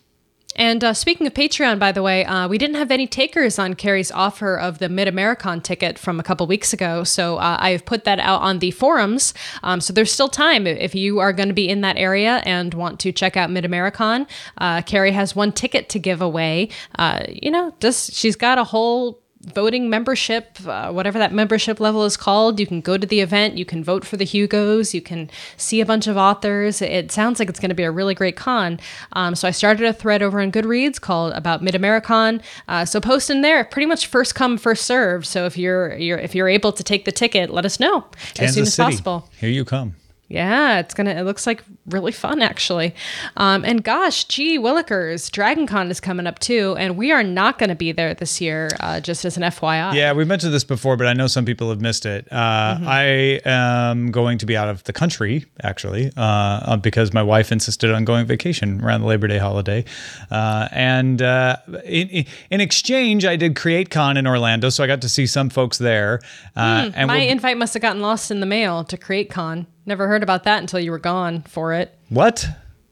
And 0.58 0.86
uh, 0.86 0.94
speaking 0.94 1.28
of 1.28 1.34
Patreon, 1.34 1.80
by 1.80 1.92
the 1.92 2.02
way, 2.02 2.24
uh, 2.24 2.48
we 2.48 2.58
didn't 2.58 2.78
have 2.78 2.90
any 2.90 3.08
takers 3.08 3.60
on 3.60 3.74
Carrie's 3.74 4.10
offer 4.10 4.56
of 4.58 4.80
the 4.80 4.88
Mid 4.88 5.06
Americon 5.14 5.62
ticket 5.62 6.00
from 6.00 6.18
a 6.18 6.24
couple 6.24 6.48
weeks 6.48 6.72
ago. 6.72 7.04
So 7.04 7.38
uh, 7.38 7.58
I've 7.60 7.84
put 7.86 8.06
that 8.06 8.20
out 8.22 8.42
on 8.42 8.60
the 8.60 8.72
forums. 8.72 9.34
Um, 9.64 9.82
so 9.82 9.92
there's 9.92 10.14
still 10.14 10.30
time 10.30 10.66
if 10.66 10.96
you 10.96 11.20
are 11.20 11.34
going 11.34 11.50
to 11.50 11.54
be 11.54 11.68
in 11.68 11.82
that 11.82 11.98
area 11.98 12.42
and 12.46 12.74
want 12.74 13.02
to 13.02 13.12
check 13.12 13.36
out 13.36 13.50
Mid 13.52 13.66
Americon. 13.66 14.28
Uh, 14.58 14.82
Carrie 14.82 15.12
has 15.12 15.36
one 15.36 15.52
ticket 15.52 15.90
to 15.90 16.00
give 16.00 16.22
away. 16.22 16.70
Uh, 16.98 17.20
you 17.28 17.52
know, 17.52 17.74
just 17.82 18.14
she's 18.14 18.38
got 18.38 18.58
a 18.58 18.64
whole 18.64 19.22
voting 19.46 19.90
membership, 19.90 20.58
uh, 20.66 20.92
whatever 20.92 21.20
that 21.20 21.34
membership 21.34 21.80
level 21.80 22.04
is 22.04 22.18
called. 22.18 22.60
You 22.60 22.68
can 22.68 22.82
go 22.82 22.98
to 22.98 23.06
the 23.06 23.20
event, 23.20 23.58
you 23.58 23.66
can 23.66 23.84
vote 23.84 24.06
for 24.06 24.18
the 24.18 24.26
Hugos, 24.26 24.94
you 24.94 25.02
can 25.02 25.30
see 25.58 25.82
a 25.82 25.86
bunch 25.86 26.08
of 26.08 26.18
authors. 26.18 26.82
It 26.82 27.12
sounds 27.12 27.40
like 27.40 27.50
it's 27.50 27.60
going 27.60 27.70
to 27.70 27.76
be 27.76 27.84
a 27.84 27.92
really 27.92 28.16
great 28.16 28.36
con. 28.36 28.80
Um, 29.14 29.36
so 29.36 29.48
I 29.48 29.52
started 29.52 29.86
a 29.86 29.94
thread 29.94 30.22
over 30.22 30.42
on 30.42 30.52
Goodreads 30.52 31.00
called 31.00 31.34
about 31.34 31.62
Mid 31.62 31.76
Americon. 31.76 32.42
Uh, 32.68 32.86
so 32.86 33.00
post 33.00 33.30
in 33.30 33.42
there, 33.42 33.64
pretty 33.64 33.86
much 33.86 34.08
first 34.08 34.36
come, 34.36 34.58
first 34.58 34.86
served. 34.86 35.26
So 35.26 35.46
if 35.46 35.58
you're 35.58 35.96
you're 35.96 36.18
if 36.18 36.34
you're 36.36 36.50
able 36.50 36.72
to 36.72 36.84
take 36.84 37.06
the 37.06 37.12
ticket, 37.12 37.50
let 37.50 37.66
us 37.66 37.80
know 37.80 38.06
as 38.40 38.54
soon 38.54 38.64
as 38.64 38.74
City, 38.74 38.92
possible. 38.92 39.30
here 39.40 39.50
you 39.50 39.66
come. 39.66 39.96
Yeah, 40.28 40.80
it's 40.80 40.96
gonna. 40.96 41.12
It 41.12 41.22
looks 41.22 41.46
like 41.46 41.64
really 41.86 42.12
fun 42.12 42.42
actually. 42.42 42.96
Um, 43.38 43.64
and 43.64 43.84
gosh, 43.84 44.26
gee, 44.26 44.58
Willikers, 44.58 45.30
Dragon 45.30 45.68
Con 45.68 45.92
is 45.92 46.00
coming 46.00 46.26
up 46.26 46.40
too, 46.40 46.76
and 46.80 46.98
we 46.98 47.12
are 47.12 47.22
not 47.22 47.60
going 47.60 47.70
to 47.70 47.76
be 47.76 47.92
there 47.92 48.12
this 48.16 48.42
year. 48.42 48.70
Uh, 48.80 49.00
just 49.00 49.24
as 49.24 49.38
an 49.38 49.44
FYI. 49.44 49.94
Yeah, 49.94 50.14
we 50.14 50.26
mentioned 50.26 50.52
this 50.52 50.64
before, 50.64 50.98
but 50.98 51.06
I 51.06 51.14
know 51.14 51.28
some 51.28 51.46
people 51.46 51.70
have 51.70 51.80
missed 51.80 52.08
it. 52.08 52.28
Uh, 52.32 52.80
I 52.82 53.40
am 53.46 54.10
going 54.10 54.40
to 54.40 54.48
be 54.48 54.58
out 54.58 54.68
of 54.68 54.84
the 54.86 54.94
country 54.94 55.46
actually 55.62 56.12
uh, 56.18 56.78
because 56.78 57.14
my 57.14 57.22
wife 57.22 57.52
insisted 57.52 57.92
on 57.92 58.04
going 58.04 58.26
vacation 58.26 58.84
around 58.84 59.02
the 59.02 59.08
Labor 59.08 59.28
Day 59.28 59.38
holiday, 59.38 59.86
uh, 60.32 60.68
and 60.72 61.22
uh, 61.22 61.58
in, 61.86 62.26
in 62.50 62.62
exchange, 62.62 63.26
I 63.26 63.36
did 63.36 63.56
Create 63.56 63.92
Con 63.92 64.18
in 64.18 64.26
Orlando, 64.26 64.70
so 64.70 64.84
I 64.84 64.88
got 64.88 65.02
to 65.04 65.10
see 65.10 65.28
some 65.28 65.52
folks 65.52 65.78
there. 65.78 66.20
Uh, 66.56 66.90
and 66.96 67.08
My 67.08 67.18
we're- 67.18 67.28
invite 67.30 67.58
must 67.58 67.76
have 67.76 67.82
gotten 67.82 68.02
lost 68.02 68.32
in 68.32 68.40
the 68.40 68.46
mail 68.48 68.84
to 68.86 68.98
create 68.98 69.30
con. 69.30 69.68
Never 69.86 70.08
heard 70.08 70.24
about 70.24 70.44
that 70.44 70.60
until 70.60 70.80
you 70.80 70.92
were 70.92 71.00
gone 71.00 71.42
for 71.44 71.74
it. 71.74 71.98
what? 72.10 72.48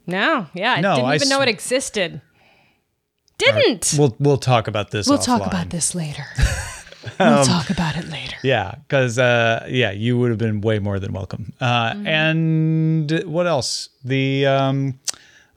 No, 0.05 0.47
yeah, 0.53 0.73
I 0.73 0.75
didn't 0.81 1.05
I 1.05 1.15
even 1.15 1.29
know 1.29 1.41
it 1.41 1.47
existed. 1.47 2.21
Didn't. 3.37 3.95
We'll 3.97 4.15
we'll 4.19 4.37
talk 4.37 4.67
about 4.67 4.91
this. 4.91 5.07
we'll 5.07 5.17
talk 5.17 5.45
about 5.45 5.69
this 5.69 5.95
later. 5.95 6.25
Um, 7.19 7.35
we'll 7.35 7.43
talk 7.43 7.69
about 7.69 7.97
it 7.97 8.07
later. 8.07 8.37
Yeah, 8.43 8.75
because 8.75 9.19
uh, 9.19 9.65
yeah, 9.69 9.91
you 9.91 10.17
would 10.17 10.29
have 10.29 10.37
been 10.37 10.61
way 10.61 10.79
more 10.79 10.99
than 10.99 11.11
welcome. 11.11 11.51
Uh, 11.59 11.93
And 12.05 13.11
what 13.25 13.45
else? 13.45 13.89
The 14.05 14.45
um, 14.45 14.99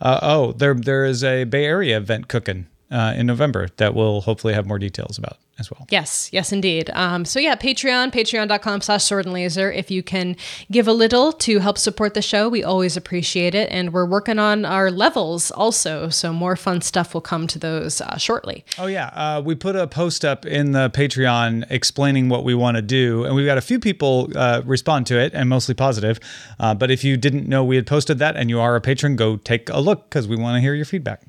uh, 0.00 0.18
oh, 0.22 0.52
there 0.52 0.74
there 0.74 1.04
is 1.04 1.22
a 1.22 1.44
Bay 1.44 1.64
Area 1.64 1.98
event 1.98 2.26
cooking 2.26 2.66
uh, 2.90 3.14
in 3.16 3.26
November 3.26 3.68
that 3.76 3.94
we'll 3.94 4.20
hopefully 4.20 4.54
have 4.54 4.66
more 4.66 4.78
details 4.78 5.18
about 5.18 5.38
as 5.58 5.70
well. 5.70 5.86
Yes, 5.90 6.28
yes, 6.32 6.52
indeed. 6.52 6.90
Um, 6.92 7.24
so 7.24 7.40
yeah, 7.40 7.56
Patreon, 7.56 8.12
patreon.com 8.12 8.80
slash 8.82 9.04
sword 9.04 9.24
and 9.24 9.32
laser. 9.32 9.72
If 9.72 9.90
you 9.90 10.02
can 10.02 10.36
give 10.70 10.86
a 10.86 10.92
little 10.92 11.32
to 11.32 11.60
help 11.60 11.78
support 11.78 12.14
the 12.14 12.22
show, 12.22 12.48
we 12.48 12.62
always 12.62 12.96
appreciate 12.96 13.54
it. 13.54 13.70
And 13.70 13.92
we're 13.92 14.06
working 14.06 14.38
on 14.38 14.64
our 14.64 14.90
levels 14.90 15.50
also. 15.50 16.10
So 16.10 16.32
more 16.32 16.56
fun 16.56 16.82
stuff 16.82 17.14
will 17.14 17.20
come 17.20 17.46
to 17.48 17.58
those 17.58 18.00
uh, 18.00 18.18
shortly. 18.18 18.64
Oh 18.78 18.86
yeah, 18.86 19.06
uh, 19.14 19.42
we 19.44 19.54
put 19.54 19.76
a 19.76 19.86
post 19.86 20.24
up 20.24 20.44
in 20.44 20.72
the 20.72 20.90
Patreon 20.90 21.64
explaining 21.70 22.28
what 22.28 22.44
we 22.44 22.54
want 22.54 22.76
to 22.76 22.82
do, 22.82 23.24
and 23.24 23.34
we've 23.34 23.46
got 23.46 23.58
a 23.58 23.62
few 23.62 23.80
people 23.80 24.30
uh, 24.36 24.62
respond 24.64 25.06
to 25.06 25.18
it, 25.18 25.32
and 25.34 25.48
mostly 25.48 25.74
positive. 25.74 26.20
Uh, 26.58 26.74
but 26.74 26.90
if 26.90 27.02
you 27.02 27.16
didn't 27.16 27.48
know 27.48 27.64
we 27.64 27.76
had 27.76 27.86
posted 27.86 28.18
that, 28.18 28.36
and 28.36 28.50
you 28.50 28.60
are 28.60 28.76
a 28.76 28.80
patron, 28.80 29.16
go 29.16 29.36
take 29.36 29.68
a 29.70 29.80
look 29.80 30.08
because 30.08 30.28
we 30.28 30.36
want 30.36 30.56
to 30.56 30.60
hear 30.60 30.74
your 30.74 30.84
feedback. 30.84 31.22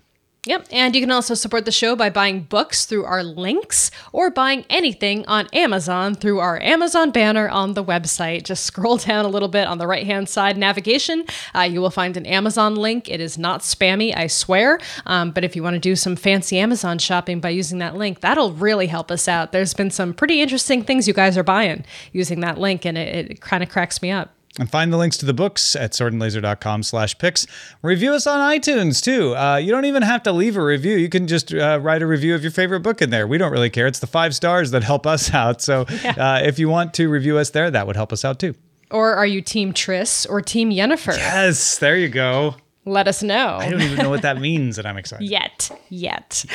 Yep. 0.48 0.68
And 0.72 0.96
you 0.96 1.02
can 1.02 1.12
also 1.12 1.34
support 1.34 1.66
the 1.66 1.74
show 1.74 1.94
by 1.98 2.10
buying 2.10 2.40
books 2.40 2.86
through 2.86 3.04
our 3.04 3.22
links 3.22 3.92
or 4.14 4.32
buying 4.32 4.64
anything 4.70 5.26
on 5.28 5.48
Amazon 5.52 6.16
through 6.16 6.40
our 6.40 6.58
Amazon 6.62 7.12
banner 7.12 7.50
on 7.50 7.74
the 7.74 7.84
website. 7.84 8.44
Just 8.44 8.64
scroll 8.64 8.96
down 9.10 9.26
a 9.26 9.28
little 9.28 9.50
bit 9.50 9.68
on 9.68 9.78
the 9.78 9.86
right 9.86 10.06
hand 10.06 10.30
side 10.30 10.58
navigation. 10.58 11.26
Uh, 11.54 11.64
you 11.64 11.82
will 11.82 11.90
find 11.90 12.16
an 12.16 12.26
Amazon 12.26 12.76
link. 12.76 13.10
It 13.10 13.20
is 13.20 13.38
not 13.38 13.60
spammy, 13.60 14.16
I 14.16 14.28
swear. 14.28 14.80
Um, 15.06 15.32
but 15.32 15.44
if 15.44 15.54
you 15.54 15.64
want 15.64 15.74
to 15.74 15.82
do 15.82 15.98
some 15.98 16.16
fancy 16.16 16.58
Amazon 16.58 16.98
shopping 16.98 17.42
by 17.42 17.50
using 17.50 17.80
that 17.80 17.98
link, 17.98 18.22
that'll 18.22 18.54
really 18.54 18.88
help 18.88 19.12
us 19.12 19.28
out. 19.28 19.52
There's 19.52 19.74
been 19.74 19.92
some 19.92 20.14
pretty 20.14 20.42
interesting 20.42 20.82
things 20.82 21.10
you 21.10 21.14
guys 21.14 21.38
are 21.38 21.44
buying 21.44 21.84
using 22.14 22.40
that 22.40 22.58
link, 22.58 22.86
and 22.86 22.98
it, 22.98 23.32
it 23.32 23.42
kind 23.42 23.64
of 23.64 23.70
cracks 23.70 24.02
me 24.02 24.12
up. 24.12 24.37
And 24.60 24.70
find 24.70 24.92
the 24.92 24.98
links 24.98 25.18
to 25.18 25.26
the 25.26 25.34
books 25.34 25.76
at 25.76 25.92
swordandlaser.com 25.92 26.82
slash 26.84 27.18
picks. 27.20 27.46
Review 27.84 28.14
us 28.14 28.26
on 28.26 28.40
iTunes 28.40 29.04
too. 29.04 29.36
Uh, 29.36 29.58
you 29.58 29.72
don't 29.72 29.86
even 29.86 30.02
have 30.02 30.24
to 30.24 30.32
leave 30.32 30.58
a 30.58 30.64
review. 30.64 30.98
You 30.98 31.10
can 31.10 31.28
just 31.28 31.54
uh, 31.54 31.80
write 31.82 32.02
a 32.02 32.08
review 32.08 32.34
of 32.34 32.42
your 32.42 32.52
favorite 32.52 32.80
book 32.80 33.02
in 33.02 33.12
there. 33.12 33.28
We 33.28 33.38
don't 33.38 33.52
really 33.52 33.70
care. 33.70 33.86
It's 33.86 34.00
the 34.00 34.08
five 34.08 34.34
stars 34.34 34.72
that 34.72 34.84
help 34.84 35.06
us 35.06 35.32
out. 35.34 35.62
So 35.62 35.82
uh, 36.06 36.42
if 36.44 36.58
you 36.58 36.70
want 36.70 36.94
to 36.96 37.08
review 37.08 37.38
us 37.38 37.52
there, 37.52 37.70
that 37.70 37.86
would 37.86 37.96
help 37.96 38.12
us 38.12 38.26
out 38.26 38.40
too. 38.40 38.56
Or 38.90 39.14
are 39.14 39.26
you 39.28 39.42
Team 39.42 39.74
Triss 39.74 40.28
or 40.30 40.42
Team 40.42 40.72
Yennefer? 40.72 41.16
Yes, 41.18 41.78
there 41.78 41.98
you 41.98 42.08
go. 42.10 42.56
Let 42.88 43.08
us 43.08 43.22
know. 43.22 43.58
I 43.60 43.70
don't 43.70 43.82
even 43.82 43.98
know 43.98 44.10
what 44.10 44.22
that 44.22 44.40
means, 44.40 44.78
and 44.78 44.88
I'm 44.88 44.98
excited. 44.98 45.28
yet 45.30 45.70
yet 45.90 46.46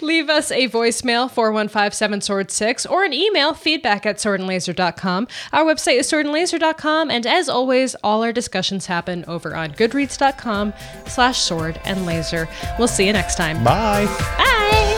leave 0.00 0.28
us 0.30 0.50
a 0.52 0.68
voicemail 0.68 1.30
4157 1.30 2.20
sword 2.20 2.50
6 2.50 2.86
or 2.86 3.04
an 3.04 3.12
email 3.12 3.54
feedback 3.54 4.06
at 4.06 4.16
swordandlaser.com 4.16 5.26
our 5.52 5.64
website 5.64 5.98
is 5.98 6.10
swordandlaser.com 6.10 7.10
and 7.10 7.26
as 7.26 7.48
always 7.48 7.94
all 8.04 8.22
our 8.22 8.32
discussions 8.32 8.86
happen 8.86 9.24
over 9.26 9.54
on 9.56 9.70
goodreads.com 9.72 10.72
slash 11.06 11.38
sword 11.38 11.80
and 11.84 12.06
laser 12.06 12.48
we'll 12.78 12.88
see 12.88 13.06
you 13.06 13.12
next 13.12 13.34
time 13.36 13.62
Bye. 13.64 14.06
bye 14.06 14.97